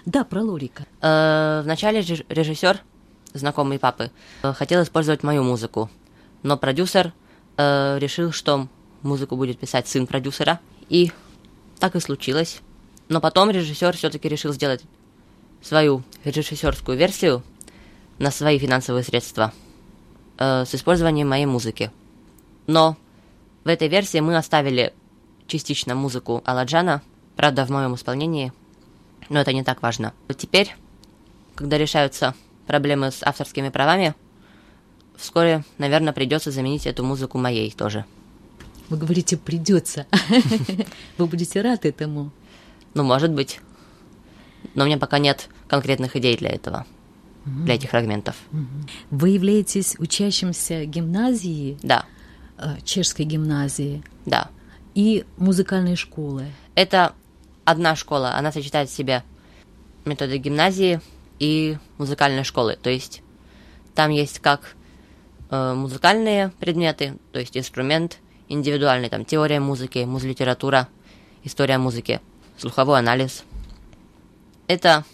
Да, 0.04 0.24
про 0.24 0.42
Лорика. 0.42 0.86
Э, 1.00 1.62
вначале 1.64 2.00
режиссер, 2.00 2.80
знакомый 3.32 3.78
папы, 3.78 4.10
э, 4.42 4.52
хотел 4.52 4.82
использовать 4.82 5.22
мою 5.22 5.44
музыку, 5.44 5.90
но 6.42 6.58
продюсер 6.58 7.12
э, 7.56 7.98
решил, 7.98 8.32
что 8.32 8.68
музыку 9.02 9.36
будет 9.36 9.58
писать 9.58 9.88
сын 9.88 10.06
продюсера, 10.06 10.60
и 10.88 11.12
так 11.78 11.94
и 11.96 12.00
случилось. 12.00 12.60
Но 13.08 13.20
потом 13.20 13.50
режиссер 13.50 13.96
все-таки 13.96 14.28
решил 14.28 14.52
сделать 14.52 14.82
свою 15.64 16.02
режиссерскую 16.24 16.96
версию 16.96 17.42
на 18.18 18.30
свои 18.30 18.58
финансовые 18.58 19.02
средства 19.02 19.52
э, 20.38 20.64
с 20.66 20.74
использованием 20.74 21.28
моей 21.28 21.46
музыки. 21.46 21.90
Но 22.66 22.96
в 23.64 23.68
этой 23.68 23.88
версии 23.88 24.18
мы 24.20 24.36
оставили 24.36 24.92
частично 25.46 25.94
музыку 25.94 26.42
Аладжана, 26.44 27.02
правда, 27.34 27.64
в 27.64 27.70
моем 27.70 27.94
исполнении, 27.94 28.52
но 29.30 29.40
это 29.40 29.52
не 29.52 29.64
так 29.64 29.82
важно. 29.82 30.12
Теперь, 30.36 30.76
когда 31.54 31.78
решаются 31.78 32.34
проблемы 32.66 33.10
с 33.10 33.22
авторскими 33.22 33.70
правами, 33.70 34.14
вскоре, 35.16 35.64
наверное, 35.78 36.12
придется 36.12 36.50
заменить 36.50 36.86
эту 36.86 37.04
музыку 37.04 37.38
моей 37.38 37.70
тоже. 37.70 38.04
Вы 38.90 38.98
говорите, 38.98 39.38
придется. 39.38 40.06
Вы 41.18 41.26
будете 41.26 41.62
рады 41.62 41.88
этому? 41.88 42.30
Ну, 42.92 43.02
может 43.02 43.30
быть 43.30 43.60
но 44.74 44.84
у 44.84 44.86
меня 44.86 44.98
пока 44.98 45.18
нет 45.18 45.48
конкретных 45.68 46.16
идей 46.16 46.36
для 46.36 46.50
этого, 46.50 46.86
для 47.44 47.74
этих 47.74 47.90
фрагментов. 47.90 48.36
Вы 49.10 49.30
являетесь 49.30 49.96
учащимся 49.98 50.84
гимназии? 50.84 51.78
Да. 51.82 52.06
Э, 52.58 52.76
чешской 52.84 53.26
гимназии? 53.26 54.02
Да. 54.24 54.48
И 54.94 55.24
музыкальной 55.36 55.96
школы? 55.96 56.46
Это 56.74 57.12
одна 57.64 57.96
школа, 57.96 58.34
она 58.36 58.52
сочетает 58.52 58.88
в 58.88 58.94
себе 58.94 59.22
методы 60.04 60.38
гимназии 60.38 61.00
и 61.38 61.76
музыкальной 61.98 62.44
школы. 62.44 62.78
То 62.80 62.90
есть 62.90 63.22
там 63.94 64.10
есть 64.10 64.38
как 64.38 64.74
э, 65.50 65.74
музыкальные 65.74 66.52
предметы, 66.60 67.18
то 67.32 67.40
есть 67.40 67.56
инструмент, 67.56 68.18
индивидуальный, 68.48 69.08
там 69.08 69.24
теория 69.24 69.60
музыки, 69.60 69.98
музлитература, 69.98 70.88
история 71.42 71.78
музыки, 71.78 72.20
слуховой 72.56 72.98
анализ– 72.98 73.44
это 74.66 75.04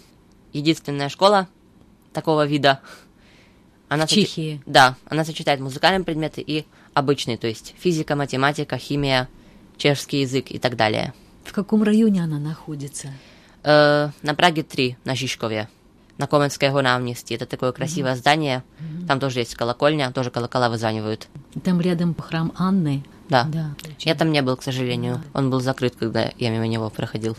единственная 0.52 1.08
школа 1.08 1.48
такого 2.12 2.46
вида. 2.46 2.80
Она 3.88 4.06
Чехии? 4.06 4.56
Соч... 4.56 4.62
Да, 4.66 4.96
она 5.06 5.24
сочетает 5.24 5.60
музыкальные 5.60 6.04
предметы 6.04 6.40
и 6.40 6.66
обычные, 6.94 7.38
то 7.38 7.46
есть 7.46 7.74
физика, 7.78 8.16
математика, 8.16 8.78
химия, 8.78 9.28
чешский 9.76 10.20
язык 10.20 10.50
и 10.50 10.58
так 10.58 10.76
далее. 10.76 11.12
В 11.44 11.52
каком 11.52 11.82
районе 11.82 12.22
она 12.22 12.38
находится? 12.38 13.12
Э, 13.64 14.10
на 14.22 14.34
Праге 14.34 14.62
3, 14.62 14.96
на 15.04 15.14
Жишкове, 15.14 15.68
на 16.18 16.26
Коменское 16.26 16.70
náměstí. 16.70 17.34
Это 17.34 17.46
такое 17.46 17.72
красивое 17.72 18.12
mm-hmm. 18.12 18.16
здание. 18.16 18.62
Mm-hmm. 18.78 19.06
Там 19.06 19.20
тоже 19.20 19.40
есть 19.40 19.54
колокольня, 19.54 20.12
тоже 20.12 20.30
колокола 20.30 20.68
вызванивают. 20.68 21.28
Там 21.64 21.80
рядом 21.80 22.14
храм 22.14 22.52
Анны. 22.56 23.02
Да. 23.30 23.44
да 23.44 23.70
я 24.00 24.14
там 24.14 24.32
не 24.32 24.42
был, 24.42 24.56
к 24.56 24.62
сожалению. 24.62 25.22
Он 25.32 25.50
был 25.50 25.60
закрыт, 25.60 25.94
когда 25.98 26.30
я 26.36 26.50
мимо 26.50 26.66
него 26.66 26.90
проходил. 26.90 27.36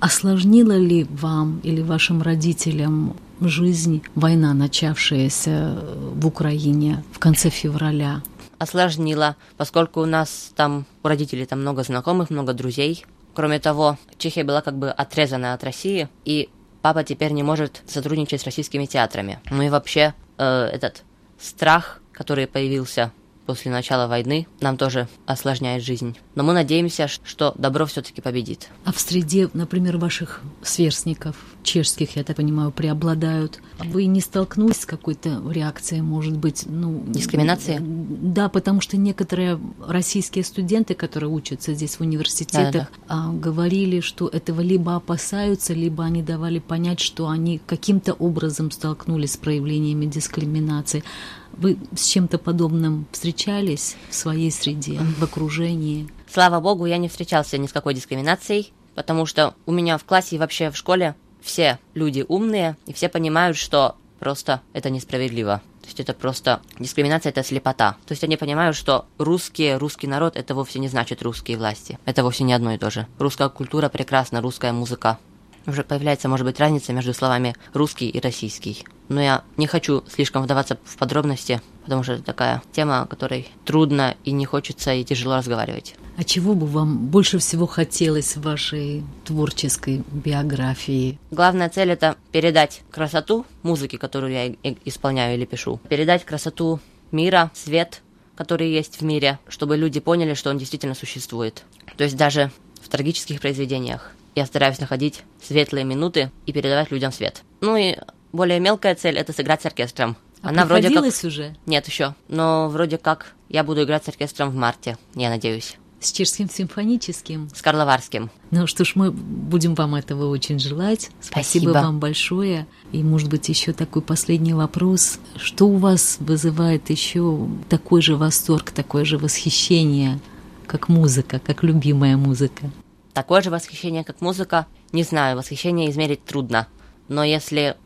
Осложнила 0.00 0.76
ли 0.76 1.04
вам 1.04 1.60
или 1.62 1.80
вашим 1.80 2.20
родителям 2.20 3.16
жизнь 3.40 4.02
война, 4.14 4.52
начавшаяся 4.52 5.78
в 6.14 6.26
Украине 6.26 7.02
в 7.12 7.18
конце 7.18 7.48
февраля? 7.48 8.22
Осложнила, 8.58 9.36
поскольку 9.56 10.02
у 10.02 10.06
нас 10.06 10.50
там, 10.54 10.84
у 11.02 11.08
родителей 11.08 11.46
там 11.46 11.60
много 11.60 11.82
знакомых, 11.82 12.28
много 12.28 12.52
друзей. 12.52 13.06
Кроме 13.34 13.58
того, 13.60 13.96
Чехия 14.18 14.44
была 14.44 14.60
как 14.60 14.76
бы 14.76 14.90
отрезана 14.90 15.54
от 15.54 15.64
России, 15.64 16.08
и 16.24 16.50
папа 16.82 17.04
теперь 17.04 17.30
не 17.32 17.42
может 17.42 17.82
сотрудничать 17.86 18.40
с 18.40 18.44
российскими 18.44 18.86
театрами. 18.86 19.38
Ну 19.50 19.62
и 19.62 19.70
вообще 19.70 20.14
э, 20.36 20.64
этот 20.66 21.04
страх, 21.38 22.00
который 22.12 22.46
появился 22.46 23.12
после 23.46 23.70
начала 23.70 24.06
войны 24.06 24.46
нам 24.60 24.76
тоже 24.76 25.08
осложняет 25.26 25.82
жизнь. 25.82 26.16
Но 26.34 26.42
мы 26.42 26.52
надеемся, 26.52 27.08
что 27.08 27.54
добро 27.56 27.86
все-таки 27.86 28.20
победит. 28.20 28.68
А 28.84 28.92
в 28.92 29.00
среде, 29.00 29.48
например, 29.52 29.96
ваших 29.96 30.40
сверстников, 30.62 31.36
чешских, 31.62 32.16
я 32.16 32.24
так 32.24 32.36
понимаю, 32.36 32.70
преобладают, 32.70 33.60
вы 33.78 34.06
не 34.06 34.20
столкнулись 34.20 34.80
с 34.82 34.86
какой-то 34.86 35.42
реакцией, 35.50 36.02
может 36.02 36.36
быть, 36.36 36.64
ну... 36.66 37.02
Дискриминации? 37.06 37.78
Да, 37.80 38.48
потому 38.48 38.80
что 38.80 38.96
некоторые 38.96 39.60
российские 39.86 40.44
студенты, 40.44 40.94
которые 40.94 41.30
учатся 41.30 41.74
здесь 41.74 41.96
в 41.96 42.00
университетах, 42.00 42.88
да, 43.08 43.26
да. 43.26 43.32
говорили, 43.32 44.00
что 44.00 44.28
этого 44.28 44.60
либо 44.60 44.96
опасаются, 44.96 45.74
либо 45.74 46.04
они 46.04 46.22
давали 46.22 46.58
понять, 46.58 47.00
что 47.00 47.28
они 47.28 47.60
каким-то 47.66 48.12
образом 48.14 48.70
столкнулись 48.70 49.32
с 49.32 49.36
проявлениями 49.36 50.06
дискриминации. 50.06 51.04
Вы 51.52 51.78
с 51.94 52.06
чем-то 52.06 52.38
подобным 52.38 53.06
встречались 53.12 53.96
в 54.08 54.14
своей 54.14 54.50
среде, 54.50 54.98
в 55.18 55.22
окружении? 55.22 56.08
Слава 56.32 56.60
богу, 56.60 56.86
я 56.86 56.96
не 56.96 57.08
встречался 57.08 57.58
ни 57.58 57.66
с 57.66 57.72
какой 57.72 57.94
дискриминацией, 57.94 58.72
потому 58.94 59.26
что 59.26 59.54
у 59.66 59.72
меня 59.72 59.98
в 59.98 60.04
классе 60.04 60.36
и 60.36 60.38
вообще 60.38 60.70
в 60.70 60.76
школе 60.76 61.14
все 61.42 61.78
люди 61.94 62.24
умные, 62.26 62.76
и 62.86 62.92
все 62.92 63.08
понимают, 63.08 63.56
что 63.56 63.96
просто 64.18 64.60
это 64.72 64.90
несправедливо. 64.90 65.62
То 65.80 65.86
есть 65.86 66.00
это 66.00 66.12
просто 66.12 66.60
дискриминация, 66.78 67.30
это 67.30 67.42
слепота. 67.42 67.96
То 68.06 68.12
есть 68.12 68.22
они 68.22 68.36
понимают, 68.36 68.76
что 68.76 69.06
русские, 69.18 69.78
русский 69.78 70.06
народ, 70.06 70.36
это 70.36 70.54
вовсе 70.54 70.78
не 70.78 70.88
значит 70.88 71.22
русские 71.22 71.56
власти. 71.56 71.98
Это 72.04 72.22
вовсе 72.22 72.44
не 72.44 72.52
одно 72.52 72.72
и 72.74 72.78
то 72.78 72.90
же. 72.90 73.06
Русская 73.18 73.48
культура 73.48 73.88
прекрасна, 73.88 74.40
русская 74.40 74.72
музыка 74.72 75.18
уже 75.66 75.84
появляется, 75.84 76.28
может 76.28 76.46
быть, 76.46 76.58
разница 76.60 76.92
между 76.92 77.14
словами 77.14 77.54
русский 77.72 78.08
и 78.08 78.20
российский. 78.20 78.84
Но 79.08 79.20
я 79.20 79.44
не 79.56 79.66
хочу 79.66 80.04
слишком 80.08 80.42
вдаваться 80.42 80.78
в 80.84 80.96
подробности, 80.96 81.60
потому 81.84 82.02
что 82.02 82.14
это 82.14 82.22
такая 82.22 82.62
тема, 82.72 83.02
о 83.02 83.06
которой 83.06 83.48
трудно 83.64 84.16
и 84.24 84.30
не 84.30 84.46
хочется 84.46 84.92
и 84.92 85.04
тяжело 85.04 85.36
разговаривать. 85.36 85.96
А 86.16 86.24
чего 86.24 86.54
бы 86.54 86.66
вам 86.66 87.06
больше 87.08 87.38
всего 87.38 87.66
хотелось 87.66 88.36
в 88.36 88.42
вашей 88.42 89.02
творческой 89.24 90.04
биографии? 90.12 91.18
Главная 91.30 91.70
цель 91.70 91.90
это 91.90 92.16
передать 92.30 92.82
красоту 92.90 93.46
музыки, 93.62 93.96
которую 93.96 94.32
я 94.32 94.54
исполняю 94.84 95.36
или 95.36 95.44
пишу, 95.44 95.80
передать 95.88 96.24
красоту 96.24 96.78
мира, 97.10 97.50
свет, 97.54 98.02
который 98.36 98.70
есть 98.70 99.00
в 99.00 99.04
мире, 99.04 99.38
чтобы 99.48 99.76
люди 99.76 100.00
поняли, 100.00 100.34
что 100.34 100.50
он 100.50 100.58
действительно 100.58 100.94
существует. 100.94 101.64
То 101.96 102.04
есть 102.04 102.16
даже 102.16 102.50
в 102.80 102.88
трагических 102.88 103.40
произведениях 103.40 104.12
я 104.34 104.46
стараюсь 104.46 104.78
находить 104.78 105.22
светлые 105.42 105.84
минуты 105.84 106.30
и 106.46 106.52
передавать 106.52 106.90
людям 106.90 107.12
свет. 107.12 107.42
Ну 107.60 107.76
и 107.76 107.96
более 108.32 108.60
мелкая 108.60 108.94
цель 108.94 109.18
это 109.18 109.32
сыграть 109.32 109.62
с 109.62 109.66
оркестром. 109.66 110.16
А 110.42 110.48
Она 110.48 110.64
вроде 110.64 110.90
как... 110.90 111.04
уже? 111.04 111.56
Нет 111.66 111.86
еще, 111.86 112.14
но 112.28 112.68
вроде 112.68 112.96
как 112.96 113.34
я 113.48 113.62
буду 113.64 113.82
играть 113.82 114.04
с 114.04 114.08
оркестром 114.08 114.50
в 114.50 114.54
марте, 114.54 114.96
я 115.14 115.28
надеюсь. 115.28 115.76
С 116.00 116.12
чешским 116.12 116.48
симфоническим? 116.48 117.50
С 117.54 117.60
Карловарским. 117.60 118.30
Ну 118.50 118.66
что 118.66 118.86
ж, 118.86 118.92
мы 118.94 119.10
будем 119.10 119.74
вам 119.74 119.94
этого 119.94 120.30
очень 120.30 120.58
желать. 120.58 121.10
Спасибо, 121.20 121.64
Спасибо 121.64 121.70
вам 121.72 122.00
большое. 122.00 122.66
И, 122.90 123.02
может 123.02 123.28
быть, 123.28 123.50
еще 123.50 123.74
такой 123.74 124.00
последний 124.00 124.54
вопрос. 124.54 125.18
Что 125.36 125.66
у 125.66 125.76
вас 125.76 126.16
вызывает 126.20 126.88
еще 126.88 127.46
такой 127.68 128.00
же 128.00 128.16
восторг, 128.16 128.70
такое 128.70 129.04
же 129.04 129.18
восхищение, 129.18 130.20
как 130.66 130.88
музыка, 130.88 131.38
как 131.38 131.62
любимая 131.62 132.16
музыка? 132.16 132.70
Такое 133.12 133.42
же 133.42 133.50
восхищение, 133.50 134.04
как 134.04 134.20
музыка, 134.20 134.66
не 134.92 135.02
знаю, 135.02 135.36
восхищение 135.36 135.90
измерить 135.90 136.24
трудно. 136.24 136.68
Но 137.08 137.24
если 137.24 137.76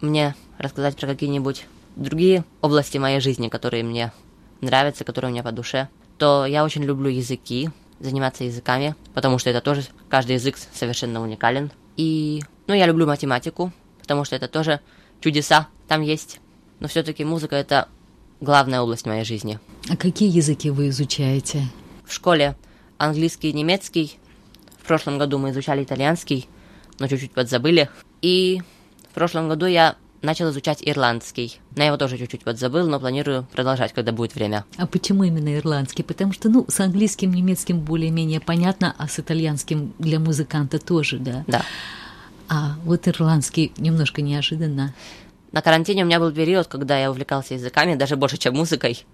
мне 0.00 0.34
рассказать 0.58 0.96
про 0.96 1.08
какие-нибудь 1.08 1.66
другие 1.96 2.44
области 2.60 2.98
моей 2.98 3.20
жизни, 3.20 3.48
которые 3.48 3.82
мне 3.82 4.12
нравятся, 4.60 5.04
которые 5.04 5.30
мне 5.30 5.42
по 5.42 5.52
душе, 5.52 5.88
то 6.16 6.46
я 6.46 6.64
очень 6.64 6.84
люблю 6.84 7.10
языки, 7.10 7.70
заниматься 8.00 8.44
языками, 8.44 8.94
потому 9.14 9.38
что 9.38 9.50
это 9.50 9.60
тоже, 9.60 9.84
каждый 10.08 10.34
язык 10.34 10.56
совершенно 10.72 11.20
уникален. 11.20 11.70
И, 11.96 12.42
ну, 12.66 12.74
я 12.74 12.86
люблю 12.86 13.06
математику, 13.06 13.72
потому 14.00 14.24
что 14.24 14.36
это 14.36 14.48
тоже 14.48 14.80
чудеса 15.20 15.68
там 15.88 16.02
есть. 16.02 16.40
Но 16.80 16.86
все-таки 16.88 17.24
музыка 17.24 17.56
это 17.56 17.88
главная 18.40 18.80
область 18.80 19.06
моей 19.06 19.24
жизни. 19.24 19.58
А 19.88 19.96
какие 19.96 20.30
языки 20.30 20.70
вы 20.70 20.90
изучаете? 20.90 21.64
В 22.04 22.12
школе 22.12 22.56
английский 22.98 23.50
и 23.50 23.52
немецкий. 23.52 24.18
В 24.88 24.94
прошлом 24.96 25.18
году 25.18 25.36
мы 25.36 25.50
изучали 25.50 25.84
итальянский, 25.84 26.48
но 26.98 27.08
чуть-чуть 27.08 27.32
подзабыли. 27.32 27.90
И 28.22 28.62
в 29.10 29.14
прошлом 29.14 29.46
году 29.46 29.66
я 29.66 29.96
начал 30.22 30.48
изучать 30.48 30.78
ирландский. 30.80 31.60
На 31.76 31.84
его 31.84 31.98
тоже 31.98 32.16
чуть-чуть 32.16 32.42
подзабыл, 32.42 32.88
но 32.88 32.98
планирую 32.98 33.46
продолжать, 33.52 33.92
когда 33.92 34.12
будет 34.12 34.34
время. 34.34 34.64
А 34.78 34.86
почему 34.86 35.24
именно 35.24 35.58
ирландский? 35.58 36.02
Потому 36.02 36.32
что, 36.32 36.48
ну, 36.48 36.64
с 36.68 36.80
английским, 36.80 37.34
немецким 37.34 37.80
более-менее 37.80 38.40
понятно, 38.40 38.94
а 38.96 39.08
с 39.08 39.20
итальянским 39.20 39.92
для 39.98 40.18
музыканта 40.18 40.78
тоже, 40.78 41.18
да? 41.18 41.44
Да. 41.46 41.62
А 42.48 42.76
вот 42.82 43.06
ирландский 43.08 43.74
немножко 43.76 44.22
неожиданно. 44.22 44.94
На 45.52 45.60
карантине 45.60 46.04
у 46.04 46.06
меня 46.06 46.18
был 46.18 46.32
период, 46.32 46.66
когда 46.66 46.98
я 46.98 47.10
увлекался 47.10 47.52
языками, 47.52 47.94
даже 47.94 48.16
больше, 48.16 48.38
чем 48.38 48.54
музыкой. 48.54 49.04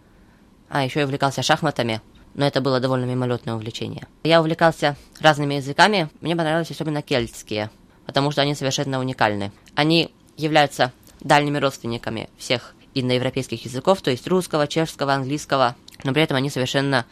А 0.68 0.84
еще 0.84 1.00
я 1.00 1.06
увлекался 1.06 1.42
шахматами, 1.42 2.00
но 2.34 2.46
это 2.46 2.60
было 2.60 2.80
довольно 2.80 3.04
мимолетное 3.04 3.54
увлечение. 3.54 4.06
Я 4.24 4.40
увлекался 4.40 4.96
разными 5.20 5.54
языками, 5.54 6.08
мне 6.20 6.36
понравились 6.36 6.70
особенно 6.70 7.02
кельтские, 7.02 7.70
потому 8.06 8.30
что 8.30 8.42
они 8.42 8.54
совершенно 8.54 8.98
уникальны. 9.00 9.52
Они 9.74 10.12
являются 10.36 10.92
дальними 11.20 11.58
родственниками 11.58 12.28
всех 12.36 12.74
индоевропейских 12.94 13.64
языков, 13.64 14.02
то 14.02 14.10
есть 14.10 14.26
русского, 14.26 14.66
чешского, 14.66 15.14
английского, 15.14 15.76
но 16.04 16.12
при 16.12 16.22
этом 16.22 16.36
они 16.36 16.50
совершенно 16.50 17.06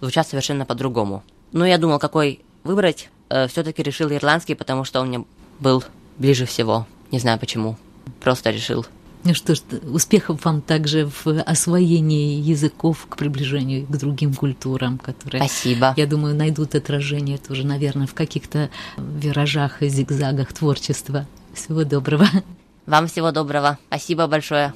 звучат 0.00 0.28
совершенно 0.28 0.66
по-другому. 0.66 1.22
Ну, 1.52 1.64
я 1.64 1.78
думал, 1.78 1.98
какой 1.98 2.40
выбрать. 2.62 3.08
Э, 3.30 3.46
все-таки 3.48 3.82
решил 3.82 4.12
ирландский, 4.12 4.54
потому 4.54 4.84
что 4.84 5.00
он 5.00 5.08
мне 5.08 5.24
был 5.60 5.82
ближе 6.18 6.46
всего. 6.46 6.86
Не 7.10 7.18
знаю 7.18 7.38
почему. 7.38 7.76
Просто 8.20 8.50
решил. 8.50 8.86
Ну 9.24 9.32
что 9.32 9.54
ж, 9.54 9.60
успехов 9.84 10.44
вам 10.44 10.60
также 10.60 11.06
в 11.06 11.26
освоении 11.42 12.38
языков 12.40 13.06
к 13.08 13.16
приближению 13.16 13.86
к 13.86 13.96
другим 13.96 14.34
культурам, 14.34 14.98
которые, 14.98 15.42
Спасибо. 15.42 15.94
я 15.96 16.06
думаю, 16.06 16.34
найдут 16.34 16.74
отражение 16.74 17.38
тоже, 17.38 17.66
наверное, 17.66 18.06
в 18.06 18.12
каких-то 18.12 18.68
виражах 18.98 19.82
и 19.82 19.88
зигзагах 19.88 20.52
творчества. 20.52 21.26
Всего 21.54 21.84
доброго. 21.84 22.26
Вам 22.86 23.06
всего 23.06 23.30
доброго. 23.30 23.78
Спасибо 23.88 24.26
большое. 24.26 24.74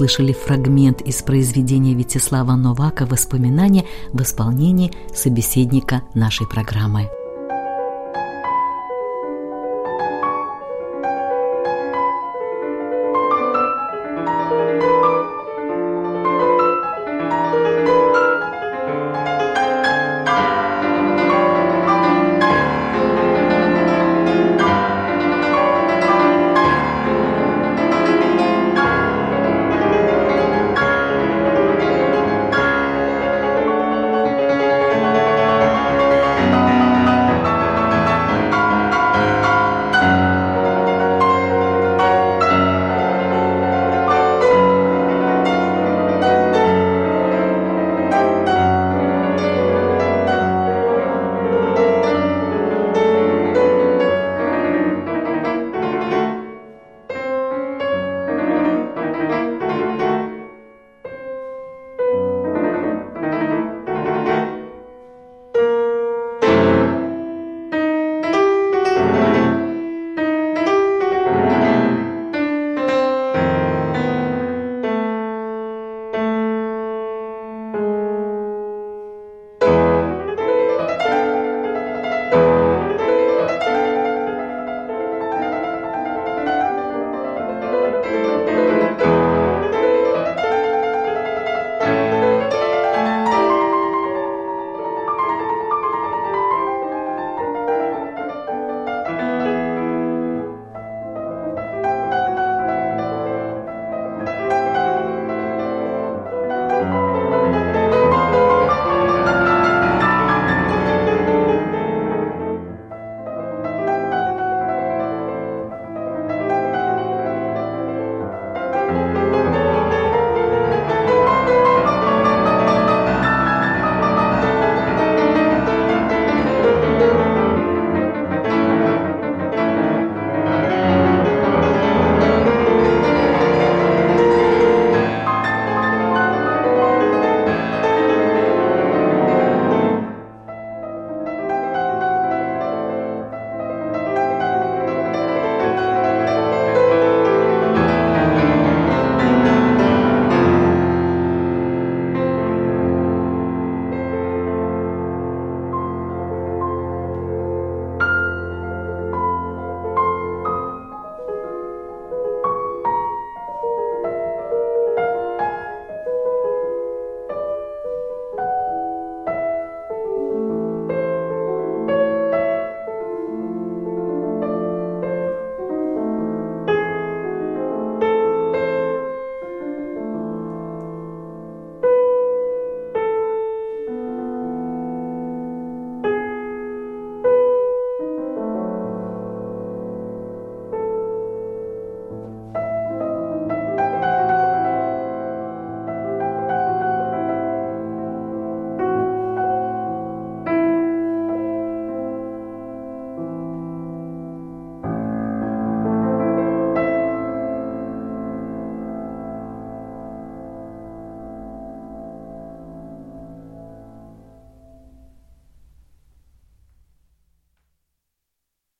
Вы 0.00 0.08
слышали 0.08 0.32
фрагмент 0.32 1.02
из 1.02 1.20
произведения 1.22 1.92
Вячеслава 1.92 2.56
Новака 2.56 3.04
«Воспоминания» 3.04 3.84
в 4.14 4.22
исполнении 4.22 4.92
собеседника 5.14 6.00
нашей 6.14 6.48
программы. 6.48 7.10